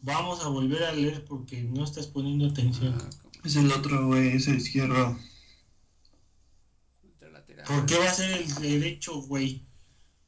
[0.00, 2.96] Vamos a volver a leer porque no estás poniendo atención.
[3.00, 3.10] Ah,
[3.44, 5.18] Es el otro, güey, es el izquierdo.
[7.66, 9.66] ¿Por qué va a ser el derecho, güey?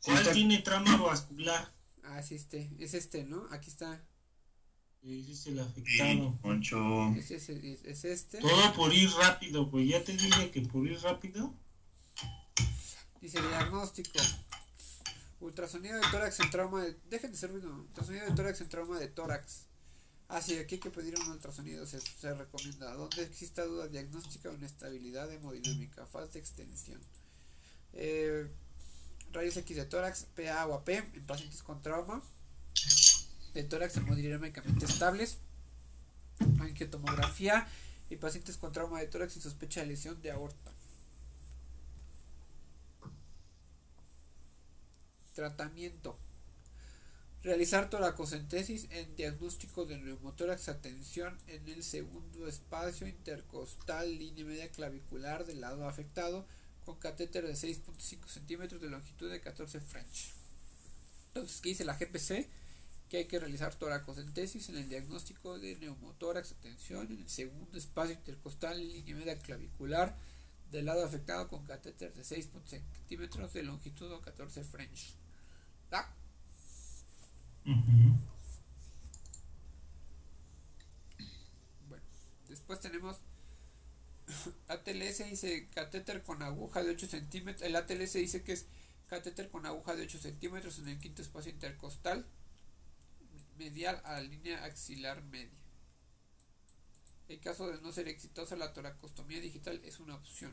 [0.03, 1.73] ¿Cuál está- tiene trama vascular?
[2.05, 2.71] Ah, sí, este.
[2.79, 3.47] Es este, ¿no?
[3.51, 4.05] Aquí está.
[5.03, 6.39] Ese es el Sí, afectado.
[6.43, 7.15] Poncho.
[7.17, 8.39] Es, es, es, es este.
[8.39, 9.89] Todo por ir rápido, güey.
[9.89, 11.55] Ya te dije que por ir rápido.
[13.21, 14.19] Dice diagnóstico.
[15.41, 16.99] Ultrasonido de tórax en trauma de.
[17.09, 17.71] Dejen de ser ruido.
[17.75, 19.67] Ultrasonido de tórax en trauma de tórax.
[20.29, 21.87] Ah, sí, aquí hay que pedir un ultrasonido.
[21.87, 22.93] Se, se recomienda.
[22.95, 26.07] Donde exista duda diagnóstica o inestabilidad hemodinámica.
[26.07, 27.01] Falta extensión.
[27.95, 28.49] Eh,
[29.33, 32.23] rayos X de tórax, PA o AP en pacientes con trauma.
[33.55, 35.39] De tórax hemodinámicamente estables.
[36.61, 37.67] Angiotomografía
[38.09, 40.73] y pacientes con trauma de tórax y sospecha de lesión de aorta.
[45.35, 46.19] Tratamiento.
[47.43, 55.47] Realizar toracocentesis en diagnóstico de neumotórax atención en el segundo espacio intercostal línea media clavicular
[55.47, 56.45] del lado afectado
[56.91, 60.35] con catéter de 6.5 centímetros de longitud de 14 French.
[61.29, 62.49] Entonces, ¿qué dice la GPC?
[63.09, 68.15] Que hay que realizar toracocentesis en el diagnóstico de neumotórax atención en el segundo espacio
[68.15, 70.17] intercostal línea media clavicular
[70.73, 75.15] del lado afectado con catéter de 6 centímetros de longitud o 14 French.
[75.91, 76.13] ¿Da?
[77.67, 78.17] Ujú.
[81.89, 82.05] Bueno,
[82.49, 83.21] después tenemos
[84.69, 87.63] ATLS dice catéter con aguja de 8 centímetros.
[87.63, 88.67] El ATLS dice que es
[89.09, 92.27] catéter con aguja de 8 centímetros en el quinto espacio intercostal
[93.61, 95.59] medial a la línea axilar media.
[97.29, 100.53] En caso de no ser exitosa, la toracostomía digital es una opción.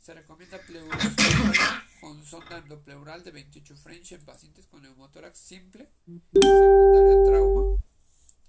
[0.00, 5.88] Se recomienda pleuroscopia con sonda endopleural de 28 French en pacientes con neumotórax simple,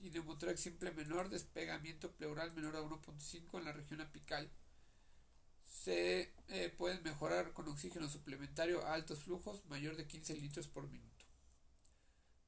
[0.03, 4.51] y neumotórax simple menor, despegamiento pleural menor a 1.5 en la región apical.
[5.63, 10.89] Se eh, pueden mejorar con oxígeno suplementario a altos flujos, mayor de 15 litros por
[10.89, 11.25] minuto.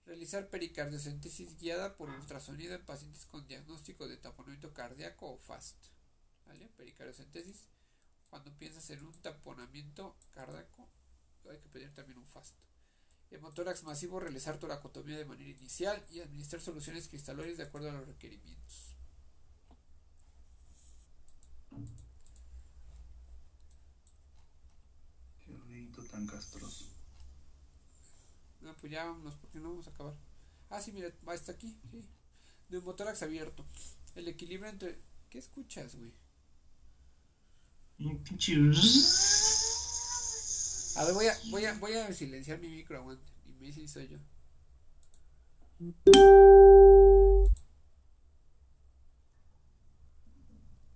[0.05, 5.77] Realizar pericardiocentesis guiada por ultrasonido en pacientes con diagnóstico de taponamiento cardíaco o FAST.
[6.45, 6.69] ¿Vale?
[6.75, 7.69] Pericardiocentesis.
[8.29, 10.89] Cuando piensas en un taponamiento cardíaco,
[11.49, 12.55] hay que pedir también un FAST.
[13.35, 18.07] Hemotórax masivo, realizar toracotomía de manera inicial y administrar soluciones cristaloides de acuerdo a los
[18.07, 18.95] requerimientos.
[25.41, 26.85] Qué ruidito tan castroso.
[28.61, 30.15] No, pues ya vámonos, porque no vamos a acabar.
[30.69, 32.03] Ah, sí, mira, va está aquí, sí.
[32.69, 33.65] Neumotórax abierto.
[34.15, 34.99] El equilibrio entre.
[35.29, 36.13] ¿Qué escuchas, güey?
[37.99, 38.55] Un pinche.
[40.95, 43.23] A ver, voy a, voy a, voy a silenciar mi micro, aguante.
[43.45, 44.17] Y me dice si soy yo.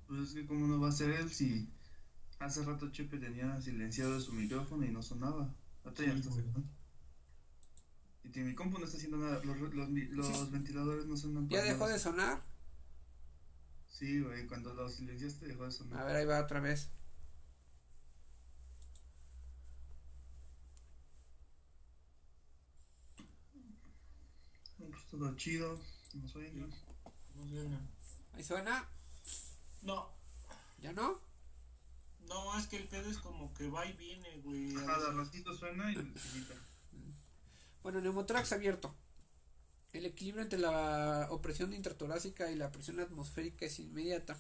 [0.08, 1.70] Pues es que cómo no va a ser él si
[2.39, 5.54] hace rato Chepe tenía silenciado su micrófono y no sonaba.
[5.84, 6.64] Ahorita ya Sí, está sonando.
[8.24, 10.50] Y mi compu no está haciendo nada, los, los, los Sí.
[10.52, 11.93] ventiladores no suenan ¿Ya dejó nada.
[11.93, 12.41] de sonar?
[13.88, 16.02] Sí, güey, cuando lo silenciaste dejó de sonar.
[16.02, 16.89] A ver, ahí va otra vez.
[25.10, 25.80] Todo chido,
[26.14, 27.80] no soy No suena.
[28.34, 28.88] Ahí suena.
[29.82, 30.10] No,
[30.82, 31.20] ¿Ya no?
[32.28, 34.76] no, es que el pedo es como que va y viene, güey.
[34.76, 35.07] a Ajá, veces.
[35.10, 36.53] de ratito suena y se quita.
[37.82, 38.93] Bueno, neumotórax abierto.
[39.93, 44.38] El equilibrio entre la opresión intratorácica y la presión atmosférica es inmediata.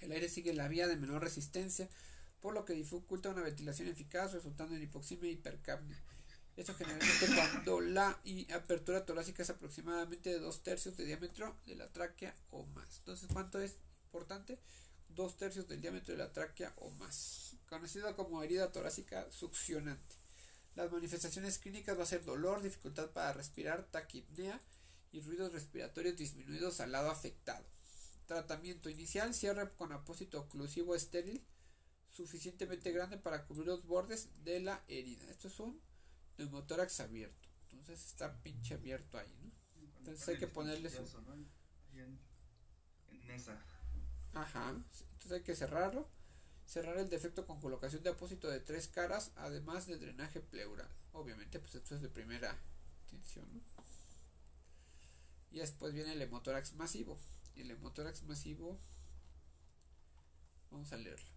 [0.00, 1.88] El aire sigue la vía de menor resistencia,
[2.40, 6.00] por lo que dificulta una ventilación eficaz, resultando en hipoxemia e hipercapnia.
[6.60, 8.20] Esto generalmente cuando la
[8.54, 12.98] apertura torácica es aproximadamente de dos tercios de diámetro de la tráquea o más.
[12.98, 14.58] Entonces, ¿cuánto es importante?
[15.08, 17.56] Dos tercios del diámetro de la tráquea o más.
[17.66, 20.16] Conocida como herida torácica succionante.
[20.74, 24.60] Las manifestaciones clínicas va a ser dolor, dificultad para respirar, taquipnea
[25.12, 27.64] y ruidos respiratorios disminuidos al lado afectado.
[28.26, 31.42] Tratamiento inicial, cierre con apósito oclusivo estéril
[32.06, 35.24] suficientemente grande para cubrir los bordes de la herida.
[35.30, 35.80] Esto es un
[36.40, 37.48] neumotórax abierto.
[37.70, 39.50] Entonces está pinche abierto ahí, ¿no?
[39.98, 41.04] Entonces hay que ponerle su-.
[44.34, 44.70] Ajá.
[44.70, 46.08] Entonces hay que cerrarlo.
[46.66, 50.88] Cerrar el defecto con colocación de apósito de tres caras, además de drenaje pleural.
[51.12, 52.56] Obviamente, pues esto es de primera
[53.02, 53.60] intención, ¿no?
[55.50, 57.18] Y después viene el hemotórax masivo.
[57.56, 58.78] El hemotórax masivo,
[60.70, 61.29] vamos a leerlo.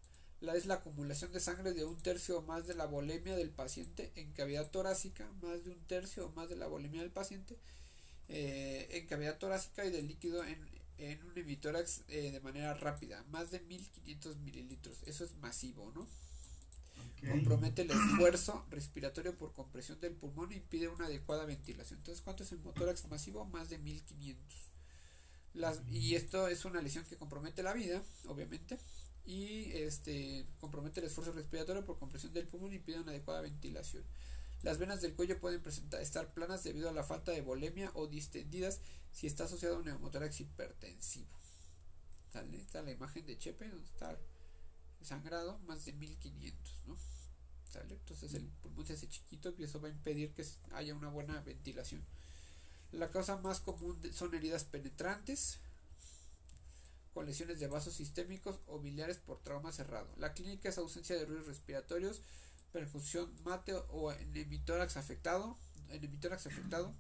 [0.43, 3.49] La es la acumulación de sangre de un tercio o más de la volemia del
[3.49, 7.57] paciente en cavidad torácica, más de un tercio o más de la volemia del paciente
[8.27, 10.59] eh, en cavidad torácica y del líquido en,
[10.97, 14.97] en un hemitórax eh, de manera rápida, más de 1500 mililitros.
[15.05, 16.05] Eso es masivo, ¿no?
[17.31, 21.99] Compromete el esfuerzo respiratorio por compresión del pulmón e impide una adecuada ventilación.
[21.99, 23.45] Entonces, ¿cuánto es el motórax masivo?
[23.45, 24.43] Más de 1500.
[25.53, 28.77] Las, y esto es una lesión que compromete la vida, obviamente,
[29.25, 34.03] y este compromete el esfuerzo respiratorio por compresión del pulmón e impide una adecuada ventilación.
[34.63, 38.07] Las venas del cuello pueden presentar, estar planas debido a la falta de volemia o
[38.07, 38.79] distendidas
[39.11, 41.37] si está asociado a un neumotórax hipertensivo.
[42.31, 42.57] ¿Sale?
[42.57, 44.17] Está la imagen de Chepe, donde está
[45.01, 46.97] sangrado, más de 1500, ¿no?
[47.69, 47.93] ¿Sale?
[47.95, 51.41] Entonces el pulmón se hace chiquito y eso va a impedir que haya una buena
[51.41, 52.03] ventilación.
[52.91, 55.59] La causa más común son heridas penetrantes,
[57.13, 60.13] con lesiones de vasos sistémicos o biliares por trauma cerrado.
[60.17, 62.21] La clínica es ausencia de ruidos respiratorios,
[62.71, 65.57] perfusión mate o en hemitórax afectado,
[65.89, 66.93] en hemitórax afectado,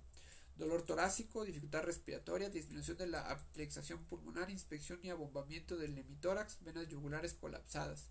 [0.57, 6.87] dolor torácico, dificultad respiratoria, disminución de la aplexación pulmonar, inspección y abombamiento del hemitórax, venas
[6.89, 8.05] yugulares colapsadas.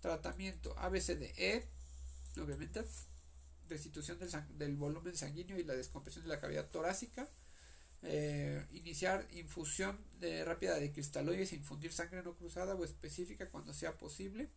[0.00, 1.68] Tratamiento ABCDE,
[2.40, 2.84] obviamente,
[3.68, 4.18] restitución
[4.58, 7.28] del volumen sanguíneo y la descompresión de la cavidad torácica.
[8.08, 13.74] Eh, iniciar infusión de rápida de cristaloides e infundir sangre no cruzada o específica cuando
[13.74, 14.48] sea posible.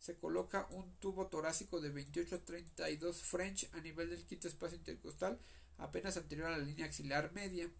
[0.00, 4.78] Se coloca un tubo torácico de 28 a 32 French a nivel del quinto espacio
[4.78, 5.38] intercostal,
[5.76, 7.70] apenas anterior a la línea axilar media.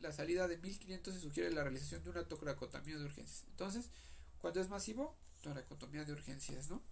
[0.00, 3.44] La salida de 1500 se sugiere la realización de una toracotomía de urgencias.
[3.50, 3.90] Entonces,
[4.38, 6.82] cuando es masivo, toracotomía de urgencias, ¿no?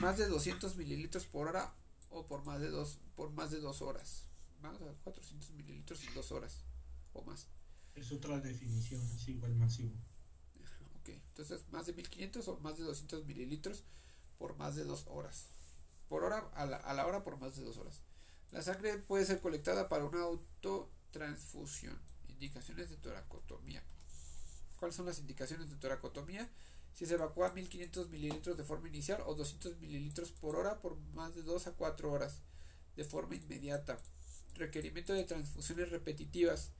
[0.00, 1.74] Más de 200 mililitros por hora
[2.08, 4.29] o por más de dos por más de dos horas
[4.60, 6.64] más de 400 mililitros en dos horas
[7.12, 7.48] o más
[7.94, 9.94] Es otra definición, es igual masivo.
[11.00, 13.84] ok entonces más de 1500 o más de 200 mililitros
[14.38, 15.48] por más de dos horas
[16.08, 18.02] por hora a la, a la hora por más de dos horas
[18.50, 21.98] la sangre puede ser colectada para una autotransfusión
[22.28, 23.82] indicaciones de toracotomía
[24.78, 26.50] ¿cuáles son las indicaciones de toracotomía?
[26.92, 31.34] si se evacúa 1500 mililitros de forma inicial o 200 mililitros por hora por más
[31.34, 32.40] de 2 a 4 horas
[32.96, 33.98] de forma inmediata.
[34.60, 36.72] Requerimiento de transfusiones repetitivas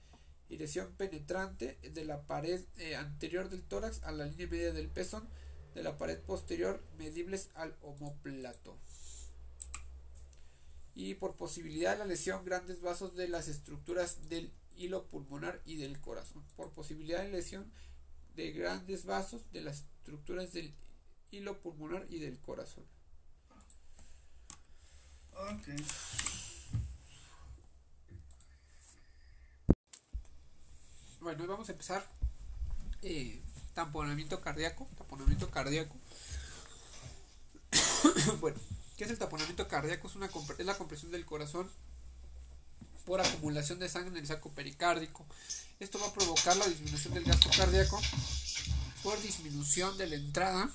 [0.50, 4.90] y lesión penetrante de la pared eh, anterior del tórax a la línea media del
[4.90, 5.26] pezón,
[5.74, 8.76] de la pared posterior medibles al omóplato.
[10.94, 15.76] Y por posibilidad de la lesión grandes vasos de las estructuras del hilo pulmonar y
[15.76, 16.44] del corazón.
[16.56, 17.72] Por posibilidad de lesión
[18.36, 20.74] de grandes vasos de las estructuras del
[21.30, 22.84] hilo pulmonar y del corazón.
[25.32, 26.29] Ok.
[31.20, 32.02] Bueno, vamos a empezar.
[33.02, 33.42] Eh,
[33.74, 34.88] tamponamiento cardíaco.
[34.96, 35.94] Taponamiento cardíaco.
[38.40, 38.58] bueno,
[38.96, 40.08] ¿qué es el taponamiento cardíaco?
[40.08, 41.70] Es, una, es la compresión del corazón
[43.04, 45.26] por acumulación de sangre en el saco pericárdico.
[45.78, 48.00] Esto va a provocar la disminución del gasto cardíaco
[49.02, 50.70] por disminución de la entrada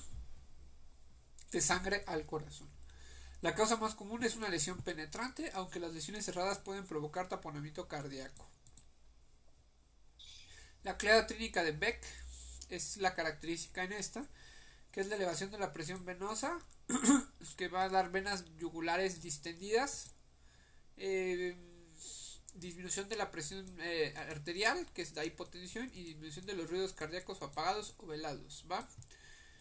[1.50, 2.68] de sangre al corazón.
[3.42, 7.86] La causa más común es una lesión penetrante, aunque las lesiones cerradas pueden provocar taponamiento
[7.86, 8.44] cardíaco.
[10.86, 12.00] La clea trínica de Beck
[12.68, 14.24] es la característica en esta,
[14.92, 16.60] que es la elevación de la presión venosa,
[17.56, 20.12] que va a dar venas yugulares distendidas,
[20.96, 21.56] eh,
[22.54, 26.92] disminución de la presión eh, arterial, que es la hipotensión, y disminución de los ruidos
[26.92, 28.88] cardíacos apagados o velados, ¿va?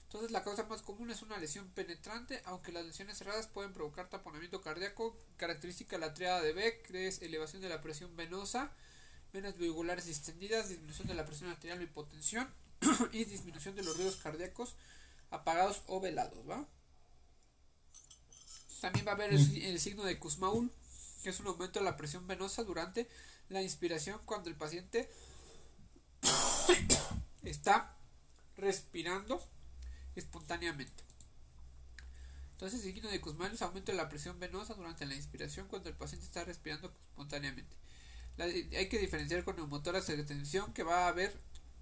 [0.04, 4.12] Entonces la causa más común es una lesión penetrante, aunque las lesiones cerradas pueden provocar
[4.12, 5.18] taponamiento cardíaco.
[5.38, 8.72] Característica de la triada de Beck es elevación de la presión venosa,
[9.36, 12.48] venas yugulares distendidas, disminución de la presión arterial o hipotensión
[13.12, 14.76] y disminución de los ruidos cardíacos
[15.30, 16.66] apagados o velados, ¿va?
[18.80, 20.72] También va a haber el, signo de Kussmaul,
[21.24, 23.10] que es un aumento de la presión venosa durante
[23.50, 25.10] la inspiración cuando el paciente
[27.44, 27.96] está
[28.58, 29.44] respirando
[30.16, 31.04] espontáneamente.
[32.52, 35.90] Entonces, el signo de Kussmaul es aumento de la presión venosa durante la inspiración cuando
[35.90, 37.85] el paciente está respirando espontáneamente
[38.38, 41.34] hay que diferenciar con neumotórax de tensión que va a haber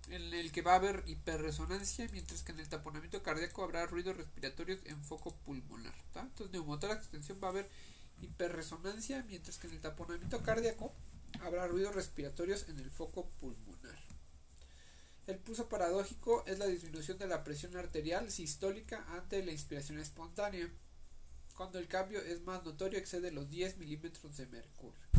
[0.09, 4.17] en el que va a haber hiperresonancia, mientras que en el taponamiento cardíaco habrá ruidos
[4.17, 5.95] respiratorios en foco pulmonar.
[6.15, 7.69] Entonces, neumotórax tensión va a haber
[8.21, 10.93] hiperresonancia, mientras que en el taponamiento cardíaco
[11.41, 13.97] habrá ruidos respiratorios en el foco pulmonar.
[15.25, 20.69] El pulso paradójico es la disminución de la presión arterial sistólica ante la inspiración espontánea,
[21.55, 25.12] cuando el cambio es más notorio excede los 10 milímetros de mercurio.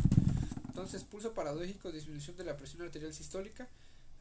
[0.75, 3.69] Entonces, pulso paradójico, disminución de la presión arterial sistólica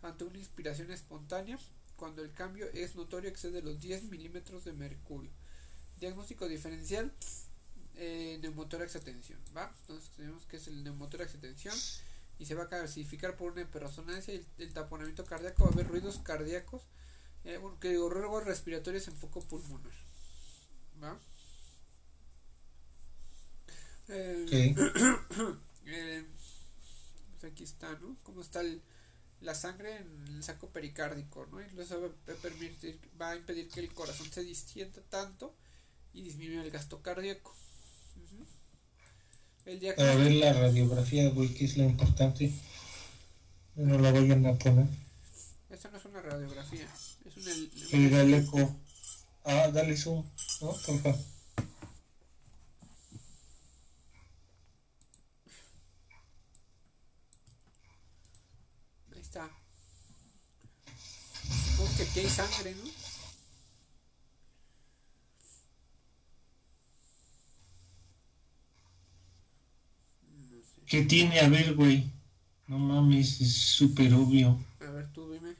[0.03, 1.59] ante una inspiración espontánea
[1.97, 5.33] cuando el cambio es notorio excede los 10 milímetros de mercurio.
[5.99, 7.13] Diagnóstico diferencial,
[7.97, 9.75] eh, neumotórax atención, ¿va?
[9.81, 11.75] Entonces tenemos que es el neumotórax atención
[12.39, 15.89] y se va a clasificar por una hiperresonancia y el, taponamiento cardíaco va a haber
[15.89, 16.83] ruidos cardíacos,
[17.43, 19.93] eh, bueno, que digo, ruidos respiratorios en foco pulmonar,
[21.03, 21.19] ¿va?
[24.07, 24.75] Eh,
[25.87, 26.25] eh
[27.47, 28.17] aquí está, ¿no?
[28.23, 28.63] Cómo está
[29.41, 31.61] la sangre en el saco pericárdico, ¿no?
[31.61, 35.55] Y eso va a, permitir, va a impedir que el corazón se distienda tanto
[36.13, 37.55] y disminuya el gasto cardíaco.
[39.67, 42.53] el Para ver la radiografía, güey, que es lo importante.
[43.77, 44.87] No la vayan a poner.
[45.71, 46.89] Esta no es una radiografía,
[47.27, 48.01] es un...
[48.01, 48.77] El, el eco.
[49.45, 50.25] Ah, dale zoom,
[50.61, 50.69] ¿no?
[50.69, 51.34] Por favor.
[61.97, 62.91] Que hay sangre, ¿no?
[70.87, 71.41] ¿Qué tiene?
[71.41, 72.11] A ver, güey.
[72.67, 74.59] No mames, es súper obvio.
[74.81, 75.55] A ver, tú dime.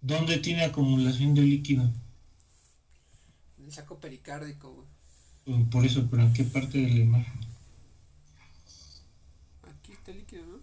[0.00, 1.84] ¿Dónde tiene acumulación de líquido?
[3.58, 4.86] En el saco pericárdico, güey.
[5.44, 7.40] Pues, por eso, pero ¿en qué parte de la imagen?
[9.62, 10.58] Aquí está líquido, ¿no?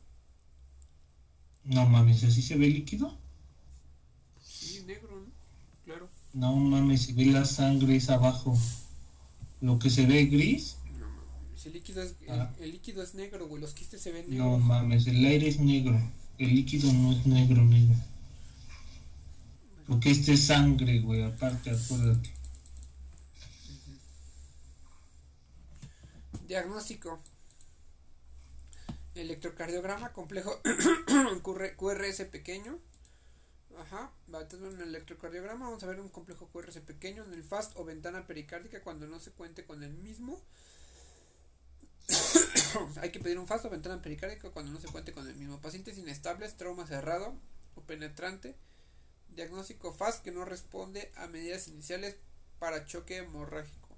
[1.64, 3.18] No mames, ¿así se ve líquido?
[4.86, 5.32] negro, ¿no?
[5.84, 6.10] Claro.
[6.36, 8.57] No mames, se ve la sangre es abajo.
[9.61, 10.75] Lo que se ve gris.
[10.99, 12.51] No mames, el líquido es, ah.
[12.59, 13.61] el, líquido es negro, güey.
[13.61, 14.45] Los quistes se ven negros.
[14.45, 15.97] No mames, el aire es negro.
[16.38, 17.95] El líquido no es negro, negro.
[19.88, 22.33] Porque este es sangre, güey, aparte, acuérdate.
[26.49, 27.21] Diagnóstico.
[29.15, 30.59] Electrocardiograma complejo
[31.77, 32.77] QRS pequeño
[33.80, 35.65] Ajá, va a tener un electrocardiograma.
[35.65, 39.19] Vamos a ver un complejo QRS pequeño en el FAST o ventana pericárdica cuando no
[39.19, 40.41] se cuente con el mismo.
[43.01, 45.59] Hay que pedir un FAST o ventana pericárdica cuando no se cuente con el mismo.
[45.59, 47.36] Pacientes inestables, trauma cerrado
[47.76, 48.55] o penetrante.
[49.30, 52.15] Diagnóstico FAST que no responde a medidas iniciales
[52.59, 53.97] para choque hemorrágico.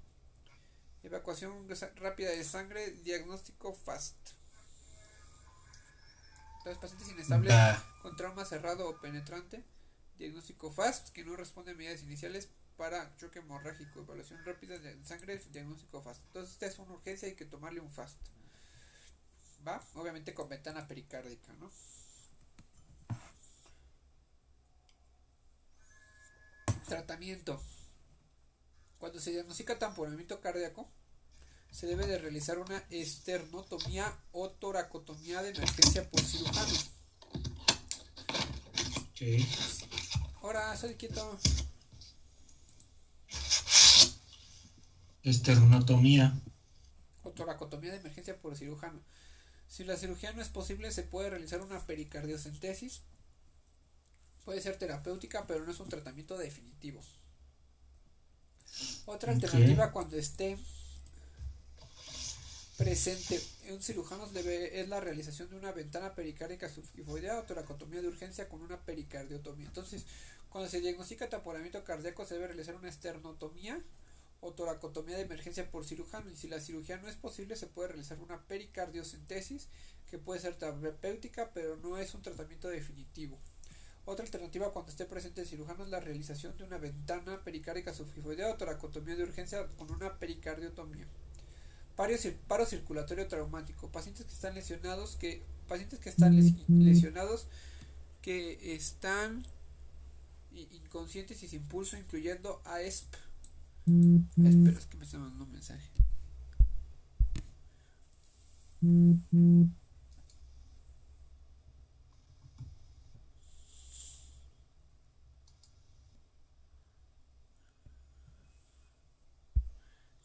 [1.04, 4.37] Evacuación rápida de sangre, diagnóstico FAST.
[6.68, 7.54] Entonces, pacientes inestables
[8.02, 9.64] con trauma cerrado o penetrante,
[10.18, 15.38] diagnóstico FAST, que no responde a medidas iniciales para choque hemorrágico, evaluación rápida de sangre,
[15.50, 16.22] diagnóstico FAST.
[16.26, 18.18] Entonces, esta es una urgencia, hay que tomarle un FAST.
[19.66, 19.82] ¿Va?
[19.94, 21.70] Obviamente con ventana pericárdica, ¿no?
[26.86, 27.62] Tratamiento.
[28.98, 30.86] Cuando se diagnostica tamponamiento cardíaco,
[31.70, 36.74] se debe de realizar una esternotomía o toracotomía de emergencia por cirujano.
[39.10, 39.22] Ok.
[40.42, 41.38] Ahora, soy quieto.
[45.22, 46.40] Esternotomía.
[47.22, 49.00] O toracotomía de emergencia por cirujano.
[49.68, 53.02] Si la cirugía no es posible, se puede realizar una pericardiocentesis.
[54.44, 57.02] Puede ser terapéutica, pero no es un tratamiento definitivo.
[59.04, 60.58] Otra alternativa cuando esté
[62.78, 63.40] presente
[63.72, 68.48] un cirujano debe, es la realización de una ventana pericárdica subgifoidea o toracotomía de urgencia
[68.48, 69.66] con una pericardiotomía.
[69.66, 70.06] Entonces,
[70.48, 73.82] cuando se diagnostica taponamiento cardíaco se debe realizar una esternotomía
[74.40, 77.88] o toracotomía de emergencia por cirujano y si la cirugía no es posible se puede
[77.88, 79.66] realizar una pericardiocentesis
[80.08, 83.36] que puede ser terapéutica pero no es un tratamiento definitivo.
[84.04, 88.52] Otra alternativa cuando esté presente el cirujano es la realización de una ventana pericárdica subgifoidea
[88.52, 91.08] o toracotomía de urgencia con una pericardiotomía.
[91.98, 93.90] Paro, cir- paro circulatorio traumático.
[93.90, 97.48] Pacientes que están lesionados que pacientes que están lesi- lesionados
[98.22, 99.44] que están
[100.52, 103.14] inconscientes y sin pulso incluyendo AESP.
[104.46, 105.90] Espera, es que me está mandando un mensaje.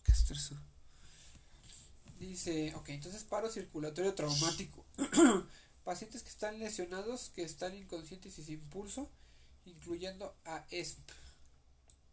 [0.03, 0.55] Qué estreso.
[2.23, 4.85] Dice, ok, entonces paro circulatorio traumático.
[5.83, 9.09] Pacientes que están lesionados, que están inconscientes y sin pulso,
[9.65, 10.99] incluyendo a ESP,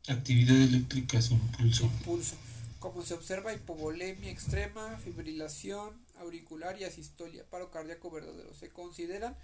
[0.09, 1.83] Actividad eléctrica sin pulso.
[1.83, 2.35] sin pulso.
[2.81, 8.53] Como se observa hipovolemia extrema, fibrilación auricular y asistolia, paro cardíaco verdadero.
[8.55, 9.37] Se consideran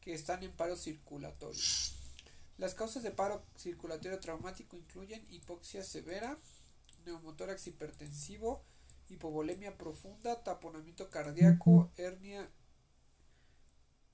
[0.00, 1.60] que están en paro circulatorio.
[2.56, 6.38] Las causas de paro circulatorio traumático incluyen hipoxia severa,
[7.04, 8.62] neumotórax hipertensivo,
[9.08, 12.48] hipovolemia profunda, taponamiento cardíaco, hernia,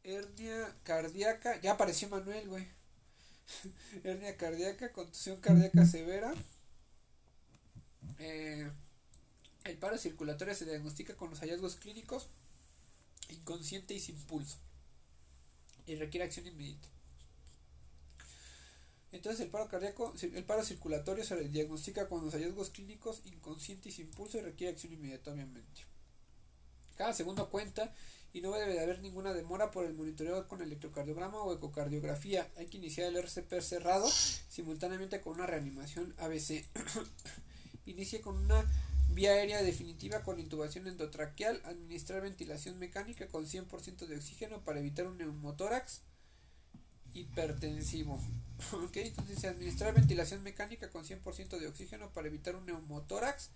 [0.03, 2.68] hernia cardíaca, ya apareció Manuel, güey.
[4.05, 6.32] hernia cardíaca, contusión cardíaca severa.
[8.18, 8.70] Eh,
[9.64, 12.28] el paro circulatorio se diagnostica con los hallazgos clínicos
[13.28, 14.59] inconsciente y sin pulso
[15.86, 16.88] y requiere acción inmediata.
[19.13, 23.93] Entonces el paro cardíaco, el paro circulatorio se diagnostica con los hallazgos clínicos inconsciente y
[23.93, 25.83] sin pulso y requiere acción inmediata, obviamente.
[26.97, 27.93] Cada segundo cuenta
[28.33, 32.49] y no debe de haber ninguna demora por el monitoreo con electrocardiograma o ecocardiografía.
[32.57, 34.09] Hay que iniciar el RCP cerrado
[34.49, 36.65] simultáneamente con una reanimación ABC.
[37.87, 38.65] Inicie con una
[39.09, 45.09] vía aérea definitiva con intubación endotraqueal, administrar ventilación mecánica con 100% de oxígeno para evitar
[45.09, 46.03] un neumotórax
[47.15, 48.21] hipertensivo.
[48.73, 53.51] ok, entonces administrar ventilación mecánica con 100% de oxígeno para evitar un neumotórax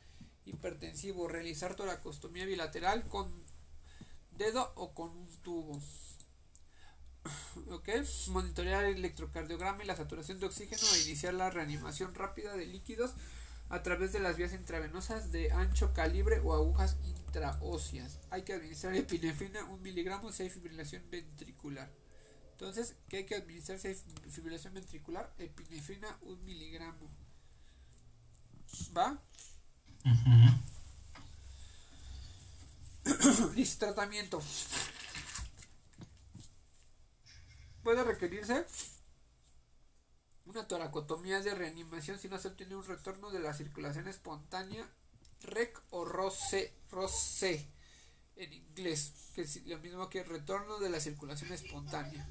[0.45, 1.29] hipertensivo.
[1.29, 3.31] Realizar toracostomía bilateral con
[4.37, 5.81] dedo o con un tubo.
[7.71, 7.89] Ok,
[8.29, 13.15] monitorear el electrocardiograma y la saturación de oxígeno e iniciar la reanimación rápida de líquidos
[13.71, 18.21] a través de las vías intravenosas de ancho calibre o agujas intraóseas.
[18.31, 21.91] Hay que administrar epinefrina un miligramo si hay fibrilación ventricular.
[22.55, 23.97] Entonces, ¿qué hay que administrar si hay
[24.31, 25.35] fibrilación ventricular?
[25.39, 27.11] Epinefrina un miligramo.
[28.97, 29.21] ¿Va?
[33.57, 34.41] Dice tratamiento.
[37.83, 38.65] Puede requerirse
[40.47, 44.89] una toracotomía de reanimación si no se obtiene un retorno de la circulación espontánea
[45.41, 46.37] REC o ROC,
[46.93, 47.11] ROC
[48.37, 52.29] en inglés, que es lo mismo que retorno de la circulación espontánea.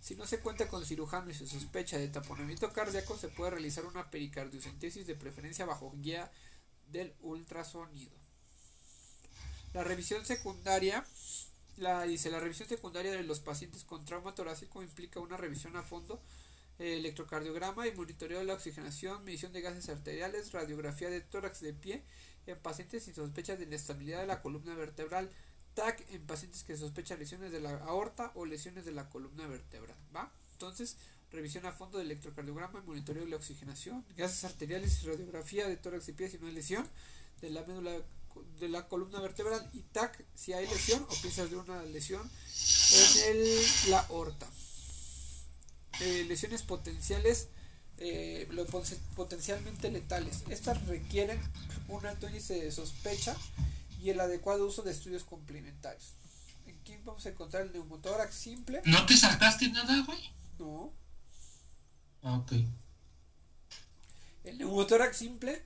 [0.00, 3.86] Si no se cuenta con cirujano y se sospecha de taponamiento cardíaco, se puede realizar
[3.86, 6.30] una pericardiocentesis de preferencia bajo guía
[6.90, 8.12] del ultrasonido.
[9.72, 11.04] La revisión secundaria,
[11.76, 15.82] la dice la revisión secundaria de los pacientes con trauma torácico implica una revisión a
[15.82, 16.22] fondo,
[16.78, 21.72] eh, electrocardiograma y monitoreo de la oxigenación, medición de gases arteriales, radiografía de tórax de
[21.72, 22.04] pie
[22.46, 25.30] en pacientes sin sospecha de inestabilidad de la columna vertebral,
[25.74, 29.96] TAC en pacientes que sospechan lesiones de la aorta o lesiones de la columna vertebral,
[30.14, 30.32] ¿va?
[30.52, 30.96] Entonces,
[31.32, 35.76] revisión a fondo de electrocardiograma y monitoreo de la oxigenación, gases arteriales y radiografía de
[35.76, 36.88] tórax de pie si no hay lesión
[37.40, 37.92] de la médula
[38.58, 42.28] de la columna vertebral y TAC si hay lesión o piensas de una lesión
[42.92, 44.48] en el, la aorta.
[46.00, 47.48] Eh, lesiones potenciales
[47.98, 48.66] eh, lo
[49.14, 50.42] potencialmente letales.
[50.48, 51.40] Estas requieren
[51.88, 53.36] un alto índice de sospecha
[54.00, 56.14] y el adecuado uso de estudios complementarios.
[56.68, 58.82] Aquí vamos a encontrar el neumotórax simple.
[58.84, 60.18] ¿No te saltaste nada, güey?
[60.58, 60.92] No.
[62.22, 62.52] Ah, ok.
[64.44, 65.64] El neumotórax simple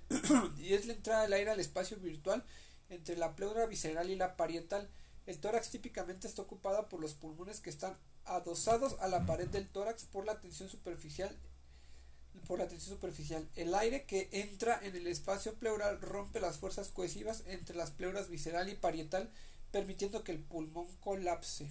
[0.59, 2.45] y es la entrada del aire al espacio virtual
[2.91, 4.89] entre la pleura visceral y la parietal.
[5.27, 9.69] El tórax típicamente está ocupado por los pulmones que están adosados a la pared del
[9.69, 11.37] tórax por la tensión superficial
[12.49, 13.47] por la tensión superficial.
[13.55, 18.29] El aire que entra en el espacio pleural rompe las fuerzas cohesivas entre las pleuras
[18.29, 19.31] visceral y parietal,
[19.71, 21.69] permitiendo que el pulmón colapse.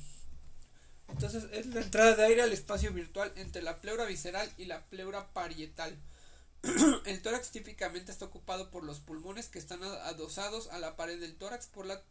[1.09, 4.85] Entonces es la entrada de aire al espacio virtual entre la pleura visceral y la
[4.85, 5.97] pleura parietal.
[7.05, 11.37] el tórax típicamente está ocupado por los pulmones que están adosados a la pared del
[11.37, 12.03] tórax por la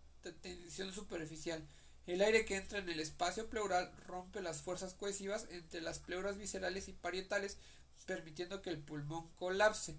[0.43, 1.65] tensión superficial.
[2.07, 6.39] El aire que entra en el espacio pleural rompe las fuerzas cohesivas entre las pleuras
[6.39, 7.59] viscerales y parietales,
[8.07, 9.99] permitiendo que el pulmón colapse.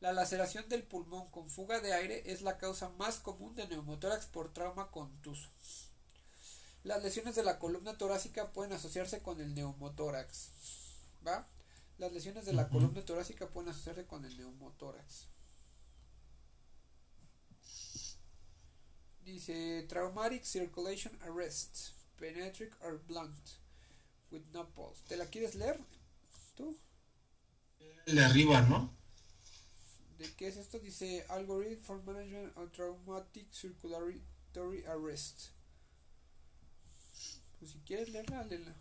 [0.00, 4.26] La laceración del pulmón con fuga de aire es la causa más común de neumotórax
[4.26, 5.48] por trauma contuso.
[6.82, 10.50] Las lesiones de la columna torácica pueden asociarse con el neumotórax.
[11.26, 11.46] ¿Va?
[11.98, 15.26] Las lesiones de la columna torácica pueden asociarse con el neumotórax.
[19.22, 23.50] Dice traumatic circulation arrest, penetric or blunt,
[24.30, 25.02] with no pulse.
[25.08, 25.78] ¿Te la quieres leer?
[26.56, 26.74] ¿Tú?
[28.06, 28.90] El de arriba, ¿no?
[30.18, 30.78] ¿De qué es esto?
[30.78, 35.48] Dice algorithm for management of traumatic circulatory arrest.
[37.58, 38.74] Pues si quieres leerla, léela.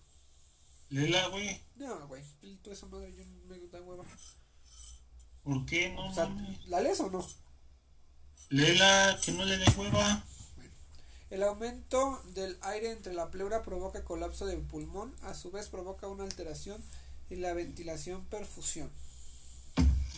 [0.89, 1.62] Léela, güey.
[1.76, 2.24] No, güey,
[2.64, 4.06] toda esa madre yo me da hueva.
[5.43, 6.10] ¿Por qué no?
[6.10, 6.30] O sea,
[6.66, 7.26] ¿la lees o no?
[8.50, 10.26] Léela, que no le dé hueva.
[11.30, 16.08] El aumento del aire entre la pleura provoca colapso del pulmón, a su vez provoca
[16.08, 16.84] una alteración
[17.30, 18.90] en la ventilación perfusión.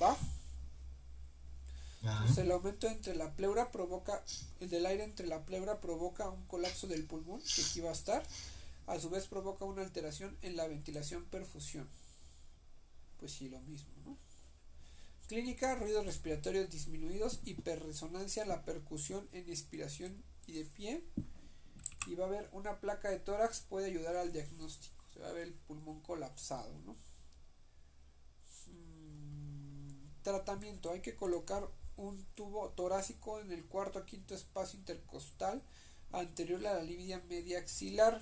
[0.01, 0.17] ¿Va?
[2.03, 4.23] Entonces el aumento entre la pleura provoca,
[4.59, 7.93] el del aire entre la pleura provoca un colapso del pulmón, que aquí va a
[7.93, 8.23] estar,
[8.87, 11.87] a su vez provoca una alteración en la ventilación perfusión.
[13.19, 14.17] Pues sí, lo mismo, ¿no?
[15.27, 21.03] Clínica, ruidos respiratorios disminuidos, hiperresonancia, la percusión en expiración y de pie.
[22.07, 25.00] Y va a haber una placa de tórax, puede ayudar al diagnóstico.
[25.13, 26.95] Se va a ver el pulmón colapsado, ¿no?
[28.67, 35.61] Mm, tratamiento, hay que colocar un tubo torácico en el cuarto a quinto espacio intercostal
[36.11, 38.21] anterior a la línea media axilar.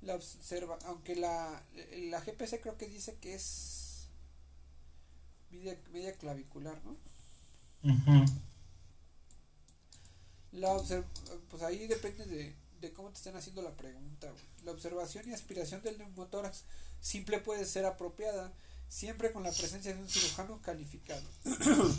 [0.00, 1.62] La observa, aunque la,
[2.10, 4.08] la GPC creo que dice que es
[5.50, 6.96] media, media clavicular, ¿no?
[10.50, 10.76] La
[11.48, 14.30] pues ahí depende de, de, cómo te estén haciendo la pregunta.
[14.64, 16.64] La observación y aspiración del neumotórax
[17.00, 18.52] simple puede ser apropiada
[18.88, 21.22] siempre con la presencia de un cirujano calificado.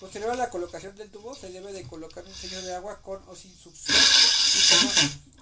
[0.00, 3.22] Posterior a la colocación del tubo se debe de colocar un sello de agua con
[3.28, 3.96] o sin succión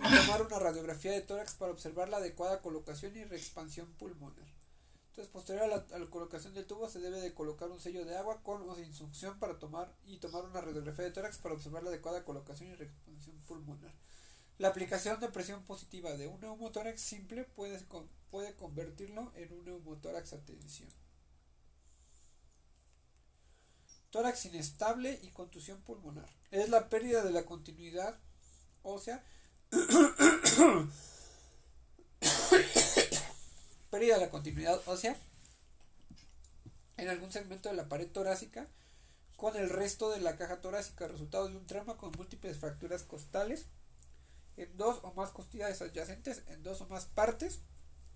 [0.03, 4.60] y tomar, una radiografía de tórax para observar la adecuada colocación y reexpansión pulmonar.
[5.11, 8.41] Entonces, posterior a la, colocación del tubo se debe de colocar un sello de agua
[8.45, 11.91] con o sin succión para tomar y tomar una radiografía de tórax para observar la
[11.91, 13.93] adecuada colocación y reexpansión pulmonar.
[14.59, 17.85] La aplicación de presión positiva de un neumotórax simple puede,
[18.31, 20.89] puede convertirlo en un neumotórax a tensión.
[24.11, 26.29] Tórax inestable y contusión pulmonar.
[26.53, 28.17] Es la pérdida de la continuidad
[28.85, 29.25] ósea.
[33.91, 35.17] Pérdida de la continuidad ósea
[36.97, 38.67] en algún segmento de la pared torácica
[39.37, 43.67] con el resto de la caja torácica, resultado de un trauma con múltiples fracturas costales
[44.57, 47.61] en dos o más costillas adyacentes en dos o más partes.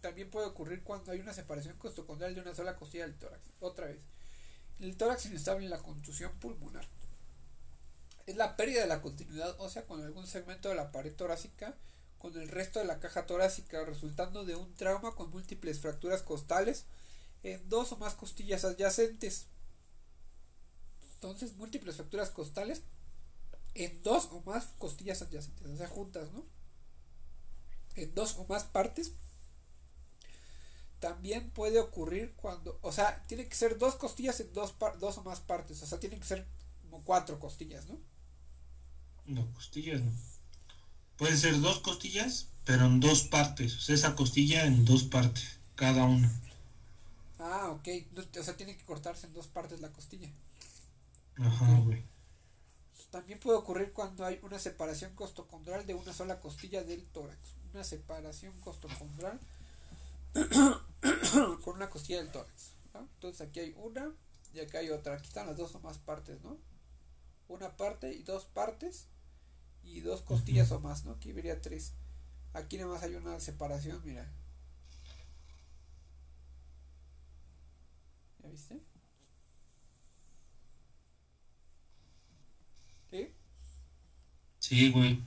[0.00, 3.42] También puede ocurrir cuando hay una separación costocondral de una sola costilla del tórax.
[3.60, 4.00] Otra vez,
[4.80, 6.86] el tórax inestable en la contusión pulmonar.
[8.26, 11.74] Es la pérdida de la continuidad ósea con algún segmento de la pared torácica
[12.24, 16.86] con el resto de la caja torácica, resultando de un trauma con múltiples fracturas costales
[17.42, 19.48] en dos o más costillas adyacentes.
[21.16, 22.80] Entonces, múltiples fracturas costales
[23.74, 26.46] en dos o más costillas adyacentes, o sea, juntas, ¿no?
[27.94, 29.12] En dos o más partes.
[31.00, 35.24] También puede ocurrir cuando, o sea, tiene que ser dos costillas en dos, dos o
[35.24, 36.46] más partes, o sea, tienen que ser
[36.80, 37.98] como cuatro costillas, ¿no?
[39.26, 40.33] No, costillas no.
[41.16, 45.58] Pueden ser dos costillas, pero en dos partes, o sea, esa costilla en dos partes,
[45.76, 46.32] cada una.
[47.38, 47.88] Ah, ok,
[48.38, 50.30] o sea, tiene que cortarse en dos partes la costilla.
[51.36, 52.02] Ajá, güey.
[53.10, 57.38] También puede ocurrir cuando hay una separación costocondral de una sola costilla del tórax.
[57.72, 59.38] Una separación costocondral
[61.64, 62.72] con una costilla del tórax.
[62.94, 64.12] Entonces aquí hay una
[64.52, 65.14] y acá hay otra.
[65.14, 66.56] Aquí están las dos o más partes, ¿no?
[67.46, 69.06] Una parte y dos partes
[69.84, 71.12] y dos costillas o más, ¿no?
[71.12, 71.92] Aquí vería tres.
[72.52, 74.30] Aquí nada más hay una separación, mira.
[78.42, 78.80] ¿Ya viste?
[83.10, 83.32] ¿Sí?
[84.60, 85.22] Sí, güey.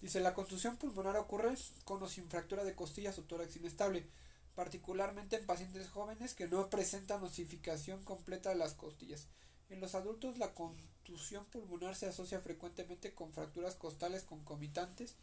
[0.00, 1.54] Dice, la contusión pulmonar ocurre
[1.84, 4.06] con o sin fractura de costillas o tórax inestable,
[4.54, 9.28] particularmente en pacientes jóvenes que no presentan osificación completa de las costillas.
[9.70, 15.14] En los adultos la contusión pulmonar se asocia frecuentemente con fracturas costales concomitantes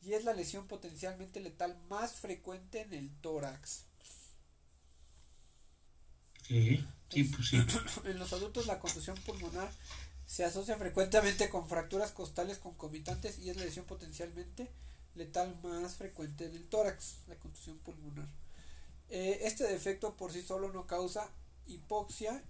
[0.00, 3.84] y es la lesión potencialmente letal más frecuente en el tórax.
[6.46, 7.58] Sí, sí, pues sí.
[8.04, 9.70] En los adultos la contusión pulmonar
[10.26, 14.70] se asocia frecuentemente con fracturas costales concomitantes y es la lesión potencialmente
[15.16, 18.28] letal más frecuente en el tórax, la contusión pulmonar.
[19.08, 21.28] Eh, este defecto por sí solo no causa
[21.66, 22.42] hipoxia,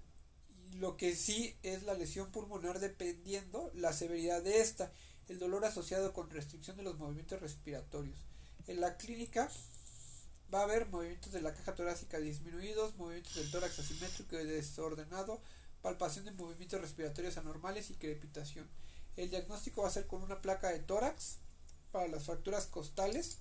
[0.78, 4.92] lo que sí es la lesión pulmonar dependiendo la severidad de esta,
[5.28, 8.18] el dolor asociado con restricción de los movimientos respiratorios.
[8.66, 9.50] En la clínica
[10.52, 15.40] va a haber movimientos de la caja torácica disminuidos, movimientos del tórax asimétrico y desordenado,
[15.82, 18.68] palpación de movimientos respiratorios anormales y crepitación.
[19.16, 21.38] El diagnóstico va a ser con una placa de tórax
[21.90, 23.38] para las fracturas costales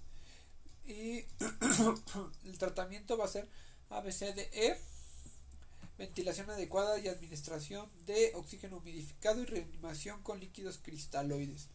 [0.85, 1.25] y
[2.45, 3.47] el tratamiento va a ser
[3.89, 4.79] ABCDE,
[5.97, 11.69] ventilación adecuada y administración de oxígeno humidificado y reanimación con líquidos cristaloides,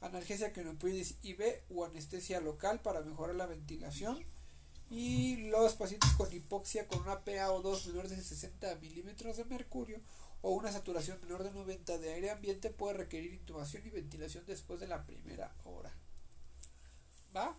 [0.00, 4.22] analgesia con opioides IV o anestesia local para mejorar la ventilación
[4.90, 10.00] y los pacientes con hipoxia con una PaO2 menor de 60 milímetros de mercurio
[10.42, 14.78] o una saturación menor de 90 de aire ambiente puede requerir intubación y ventilación después
[14.78, 15.92] de la primera hora.
[17.34, 17.56] ¿Va?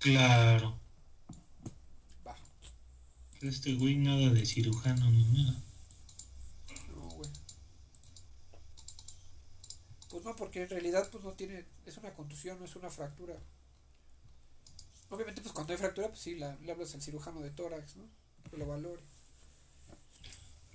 [0.00, 0.78] Claro.
[3.42, 5.60] Este güey nada de cirujano ni nada.
[6.94, 7.28] No, güey.
[10.10, 13.34] Pues no, porque en realidad pues no tiene, es una contusión, no es una fractura.
[15.08, 18.04] Obviamente pues cuando hay fractura pues sí, la, le hablas al cirujano de tórax, ¿no?
[18.48, 19.02] Que lo valore.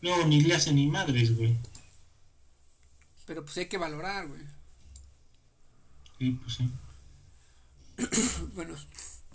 [0.02, 1.58] No, ni le hace ni madres, güey.
[3.26, 4.42] Pero pues hay que valorar, güey.
[6.20, 6.70] Sí, pues sí.
[8.54, 8.76] Bueno,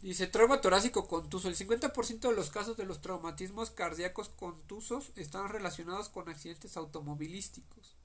[0.02, 1.48] dice trauma torácico contuso.
[1.48, 7.96] El 50% de los casos de los traumatismos cardíacos contusos están relacionados con accidentes automovilísticos,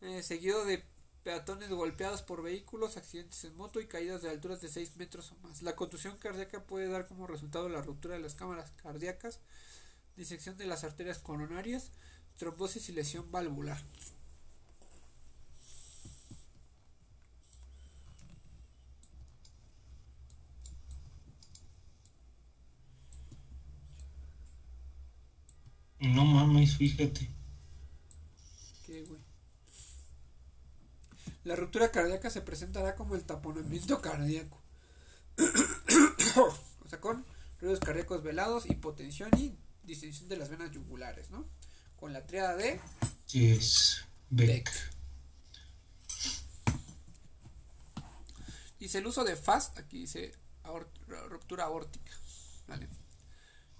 [0.00, 0.84] eh, seguido de
[1.22, 5.36] peatones golpeados por vehículos, accidentes en moto y caídas de alturas de 6 metros o
[5.46, 5.62] más.
[5.62, 9.40] La contusión cardíaca puede dar como resultado la ruptura de las cámaras cardíacas,
[10.16, 11.92] disección de las arterias coronarias,
[12.36, 13.80] trombosis y lesión valvular.
[26.00, 27.28] No mames, fíjate.
[28.86, 29.20] ¿Qué, güey?
[31.44, 34.60] La ruptura cardíaca se presentará como el taponamiento cardíaco.
[36.36, 37.24] o sea, con
[37.60, 41.46] ruidos cardíacos velados, hipotensión y distensión de las venas yugulares, ¿no?
[41.96, 42.80] Con la triada de
[43.28, 44.04] Yes.
[44.30, 44.48] Beck.
[44.48, 44.70] Beck.
[48.78, 50.32] Dice el uso de FAST, aquí dice
[51.28, 52.12] ruptura aórtica.
[52.66, 52.88] ¿vale?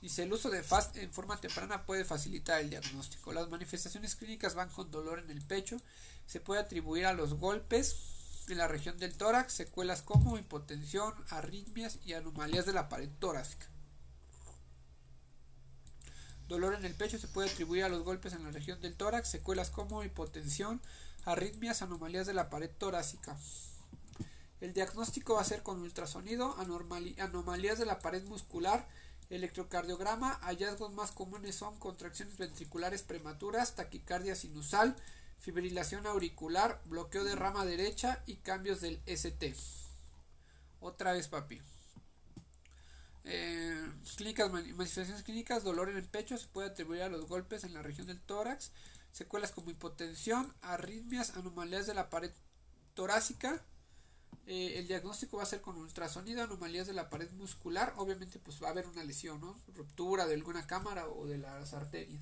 [0.01, 3.33] Dice el uso de FAST en forma temprana puede facilitar el diagnóstico.
[3.33, 5.77] Las manifestaciones clínicas van con dolor en el pecho.
[6.27, 7.97] Se puede atribuir a los golpes
[8.49, 13.67] en la región del tórax, secuelas como hipotensión, arritmias y anomalías de la pared torácica.
[16.49, 19.29] Dolor en el pecho se puede atribuir a los golpes en la región del tórax,
[19.29, 20.81] secuelas como hipotensión,
[21.25, 23.37] arritmias, anomalías de la pared torácica.
[24.61, 28.89] El diagnóstico va a ser con ultrasonido, anomalías de la pared muscular,
[29.31, 30.35] electrocardiograma.
[30.43, 34.97] Hallazgos más comunes son contracciones ventriculares prematuras, taquicardia sinusal,
[35.39, 39.55] fibrilación auricular, bloqueo de rama derecha y cambios del ST.
[40.81, 41.61] Otra vez, papi.
[43.25, 47.65] Eh, clínicas, mani- manifestaciones clínicas, dolor en el pecho se puede atribuir a los golpes
[47.65, 48.73] en la región del tórax,
[49.13, 52.33] secuelas como hipotensión, arritmias, anomalías de la pared
[52.95, 53.63] torácica.
[54.47, 57.95] Eh, el diagnóstico va a ser con ultrasonido, anomalías de la pared muscular.
[57.97, 59.57] Obviamente, pues va a haber una lesión, ¿no?
[59.75, 62.21] Ruptura de alguna cámara o de las arterias.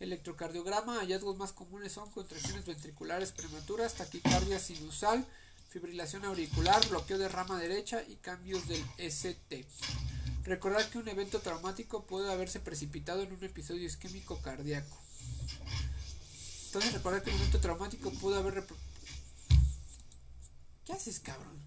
[0.00, 5.26] Electrocardiograma, hallazgos más comunes son contracciones ventriculares prematuras, taquicardia sinusal,
[5.70, 9.66] fibrilación auricular, bloqueo de rama derecha y cambios del ST.
[10.44, 15.02] Recordar que un evento traumático puede haberse precipitado en un episodio isquémico cardíaco.
[16.66, 18.64] Entonces recordar que un evento traumático pudo haber...
[20.84, 21.58] ¿Qué haces, cabrón?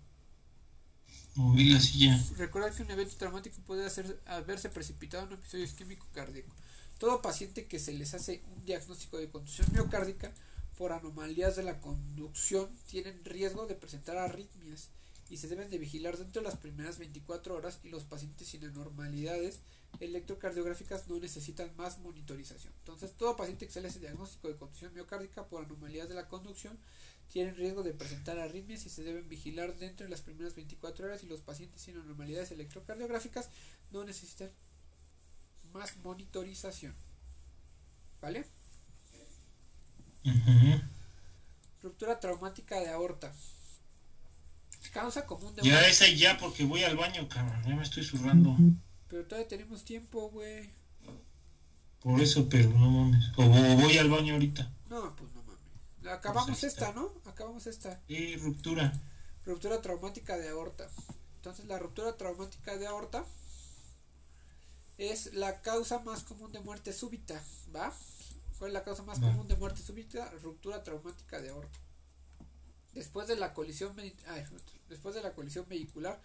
[1.36, 2.20] Moví la silla.
[2.38, 6.54] Recordar que un evento traumático puede hacer, haberse precipitado en un episodio isquémico cardíaco.
[6.98, 10.32] Todo paciente que se les hace un diagnóstico de contusión miocárdica
[10.78, 14.90] por anomalías de la conducción tienen riesgo de presentar arritmias.
[15.30, 18.64] y se deben de vigilar dentro de las primeras 24 horas y los pacientes sin
[18.64, 19.60] anormalidades
[20.00, 22.72] electrocardiográficas no necesitan más monitorización.
[22.80, 26.78] Entonces, todo paciente que sale ese diagnóstico de contusión miocárdica por anomalías de la conducción
[27.32, 31.24] tiene riesgo de presentar arritmias y se deben vigilar dentro de las primeras 24 horas
[31.24, 33.50] y los pacientes sin anormalidades electrocardiográficas
[33.92, 34.50] no necesitan
[35.74, 36.96] más monitorización.
[38.22, 38.46] ¿Vale?
[41.82, 43.32] Ruptura traumática de aorta.
[44.92, 47.62] Causa común de Ya esa ya porque voy al baño, cabrón.
[47.64, 48.58] Ya me estoy zurrando.
[49.08, 50.70] Pero todavía tenemos tiempo, güey.
[52.00, 53.32] Por eso, pero no mames.
[53.36, 54.72] O voy al baño ahorita.
[54.90, 55.32] No, pues
[56.14, 57.12] Acabamos esta, ¿no?
[57.26, 58.02] Acabamos esta.
[58.08, 58.94] Sí, ruptura.
[59.46, 60.90] Ruptura traumática de aorta.
[61.36, 63.26] Entonces, la ruptura traumática de aorta
[64.98, 67.42] es la causa más común de muerte súbita,
[67.76, 67.94] ¿va?
[68.58, 70.30] ¿Cuál es la causa más común de muerte súbita?
[70.42, 71.80] Ruptura traumática de aorta.
[72.94, 73.96] Después de la colisión,
[74.90, 76.20] después de la colisión vehicular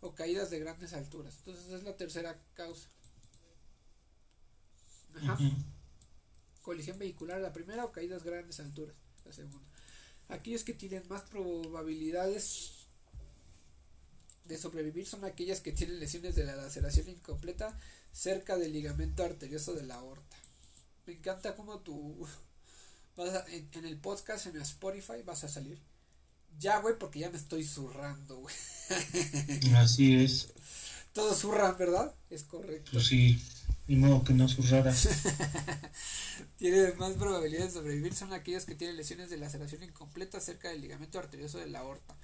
[0.00, 1.36] o caídas de grandes alturas.
[1.38, 2.88] Entonces es la tercera causa.
[5.14, 5.38] Ajá.
[6.62, 9.66] Colisión vehicular la primera o caídas de grandes alturas la segunda.
[10.28, 12.86] Aquellos que tienen más probabilidades
[14.44, 17.78] de sobrevivir son aquellas que tienen lesiones de la laceración incompleta
[18.12, 20.36] cerca del ligamento arterioso de la aorta.
[21.06, 22.26] Me encanta como tú
[23.16, 25.80] vas en, el podcast en Spotify vas a salir.
[26.58, 28.54] Ya, güey, porque ya me estoy zurrando, güey.
[29.76, 30.48] Así es.
[31.12, 32.14] Todos zurran, ¿verdad?
[32.30, 32.92] Es correcto.
[32.92, 33.38] Pues sí,
[33.88, 34.94] ni modo que no zurrara.
[36.56, 40.80] Tiene más probabilidades de sobrevivir son aquellos que tienen lesiones de laceración incompleta cerca del
[40.80, 42.16] ligamento arterioso de la aorta.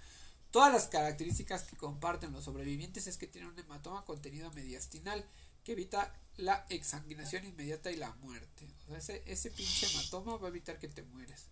[0.51, 5.25] Todas las características que comparten los sobrevivientes es que tienen un hematoma contenido mediastinal
[5.65, 8.67] que evita la exsanguinación inmediata y la muerte.
[8.85, 11.47] O sea, ese, ese pinche hematoma va a evitar que te mueres.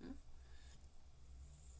[0.00, 0.12] ¿Eh?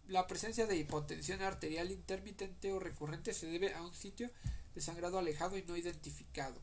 [0.07, 4.31] La presencia de hipotensión arterial intermitente o recurrente se debe a un sitio
[4.75, 6.63] de sangrado alejado y no identificado.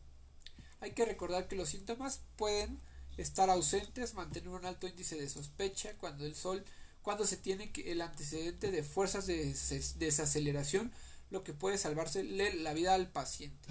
[0.81, 2.79] Hay que recordar que los síntomas pueden
[3.17, 6.63] estar ausentes, mantener un alto índice de sospecha cuando el sol,
[7.01, 9.53] cuando se tiene el antecedente de fuerzas de
[9.97, 10.91] desaceleración,
[11.29, 13.69] lo que puede salvarse la vida al paciente.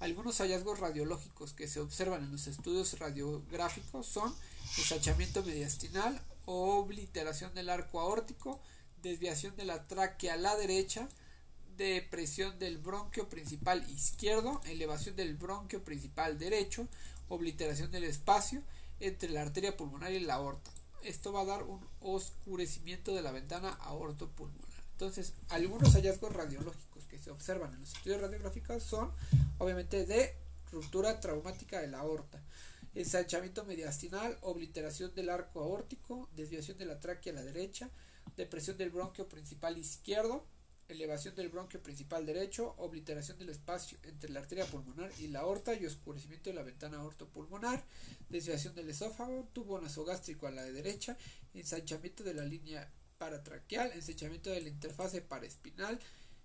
[0.00, 4.34] Algunos hallazgos radiológicos que se observan en los estudios radiográficos son
[4.78, 8.60] ensachamiento mediastinal, obliteración del arco aórtico,
[9.02, 11.08] desviación de la tráquea a la derecha,
[11.84, 16.86] depresión del bronquio principal izquierdo, elevación del bronquio principal derecho,
[17.28, 18.62] obliteración del espacio
[19.00, 20.70] entre la arteria pulmonar y la aorta.
[21.02, 24.68] Esto va a dar un oscurecimiento de la ventana aortopulmonar.
[24.92, 29.10] Entonces, algunos hallazgos radiológicos que se observan en los estudios radiográficos son
[29.56, 30.34] obviamente de
[30.70, 32.42] ruptura traumática de la aorta,
[32.94, 37.88] ensanchamiento mediastinal, obliteración del arco aórtico, desviación de la tráquea a la derecha,
[38.36, 40.44] depresión del bronquio principal izquierdo,
[40.90, 45.74] elevación del bronquio principal derecho, obliteración del espacio entre la arteria pulmonar y la aorta
[45.74, 47.84] y oscurecimiento de la ventana aortopulmonar,
[48.28, 51.16] desviación del esófago, tubo nasogástrico a la derecha,
[51.54, 55.98] ensanchamiento de la línea paratraqueal, ensanchamiento de la interfase paraespinal,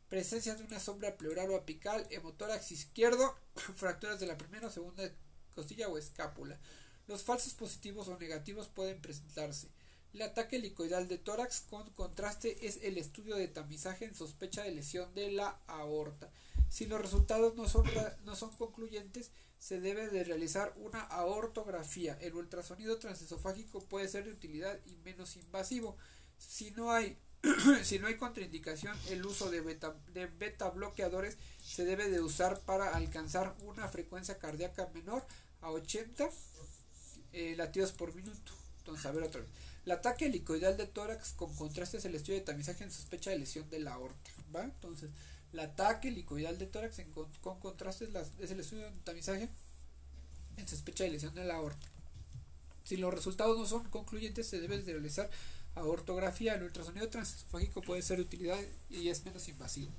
[0.09, 3.35] presencia de una sombra pleural o apical, hemotórax izquierdo,
[3.75, 5.09] fracturas de la primera o segunda
[5.53, 6.59] costilla o escápula.
[7.07, 9.69] Los falsos positivos o negativos pueden presentarse.
[10.15, 14.71] El ataque helicoidal de tórax con contraste es el estudio de tamizaje en sospecha de
[14.71, 16.31] lesión de la aorta.
[16.69, 17.83] Si los resultados no son,
[18.23, 22.17] no son concluyentes, se debe de realizar una aortografía.
[22.21, 25.97] El ultrasonido transesofágico puede ser de utilidad y menos invasivo.
[26.37, 27.17] Si no hay
[27.83, 33.53] si no hay contraindicación, el uso de beta, bloqueadores se debe de usar para alcanzar
[33.65, 35.25] una frecuencia cardíaca menor
[35.59, 36.29] a 80
[37.33, 38.53] eh, latidos por minuto.
[38.77, 39.49] Entonces, a ver otra vez.
[39.85, 43.37] El ataque helicoidal de tórax con contraste es el estudio de tamizaje en sospecha de
[43.37, 44.31] lesión de la aorta.
[44.55, 44.63] ¿va?
[44.63, 45.11] Entonces,
[45.53, 47.01] el ataque helicoidal de tórax
[47.41, 48.09] con contraste
[48.39, 49.47] es, el estudio de tamizaje
[50.57, 51.87] en sospecha de lesión de la aorta.
[52.83, 55.29] Si los resultados no son concluyentes, se debe de realizar
[55.75, 58.59] a ortografía, el ultrasonido transesofágico puede ser de utilidad
[58.89, 59.91] y es menos invasivo.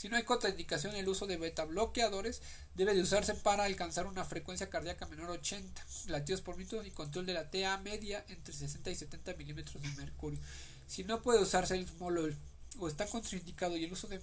[0.00, 2.40] Si no hay contraindicación, el uso de beta bloqueadores
[2.74, 6.90] debe de usarse para alcanzar una frecuencia cardíaca menor a 80 latidos por minuto y
[6.90, 10.40] control de la TA media entre 60 y 70 milímetros de mercurio.
[10.86, 12.34] Si no puede usarse el molol
[12.78, 14.22] o está contraindicado y el uso de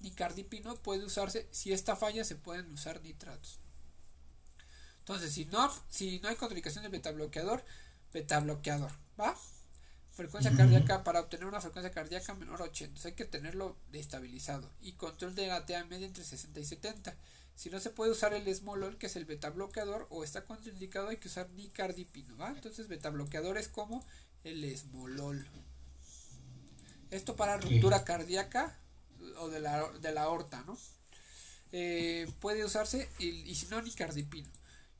[0.00, 3.58] nicardipino puede usarse, si esta falla se pueden usar nitratos.
[5.00, 7.62] Entonces, si no, si no hay contraindicación del beta bloqueador,
[8.14, 9.36] beta bloqueador, ¿va?
[10.14, 14.70] Frecuencia cardíaca, para obtener una frecuencia cardíaca menor a 80, hay que tenerlo estabilizado.
[14.80, 17.16] Y control de la TA media entre 60 y 70.
[17.56, 21.08] Si no se puede usar el esmolol, que es el beta bloqueador, o está contraindicado,
[21.08, 22.50] hay que usar nicardipino, ¿va?
[22.50, 24.04] Entonces, beta bloqueador es como
[24.44, 25.44] el esmolol.
[27.10, 28.78] Esto para ruptura cardíaca
[29.38, 30.78] o de la, de la aorta, ¿no?
[31.72, 34.48] Eh, puede usarse y, y si no, ni cardipino.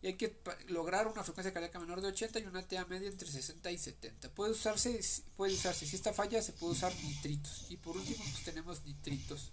[0.04, 3.26] Y hay que lograr una frecuencia cardíaca menor de 80 y una TA media entre
[3.26, 4.34] 60 y 70.
[4.34, 5.00] Puede usarse,
[5.34, 5.86] puede usarse.
[5.86, 7.64] Si esta falla, se puede usar nitritos.
[7.70, 9.50] Y por último, pues tenemos nitritos.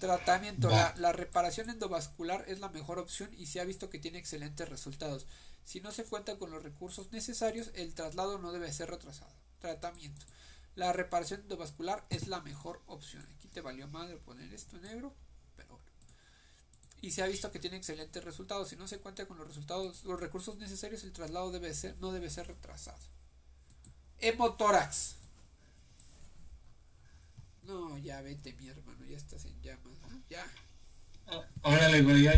[0.00, 0.68] Tratamiento.
[0.68, 4.68] La, la reparación endovascular es la mejor opción y se ha visto que tiene excelentes
[4.68, 5.28] resultados.
[5.64, 9.32] Si no se cuenta con los recursos necesarios, el traslado no debe ser retrasado.
[9.60, 10.26] Tratamiento.
[10.74, 13.24] La reparación endovascular es la mejor opción.
[13.36, 15.14] Aquí te valió madre poner esto en negro.
[17.02, 18.68] Y se ha visto que tiene excelentes resultados.
[18.68, 22.12] Si no se cuenta con los resultados, los recursos necesarios, el traslado debe ser, no
[22.12, 22.98] debe ser retrasado.
[24.18, 25.16] Hemotórax.
[27.62, 29.96] No, ya vete, mi hermano, ya estás en llamas.
[30.04, 30.18] ¿ah?
[30.28, 30.46] Ya.
[31.62, 32.34] Órale, güey, ya,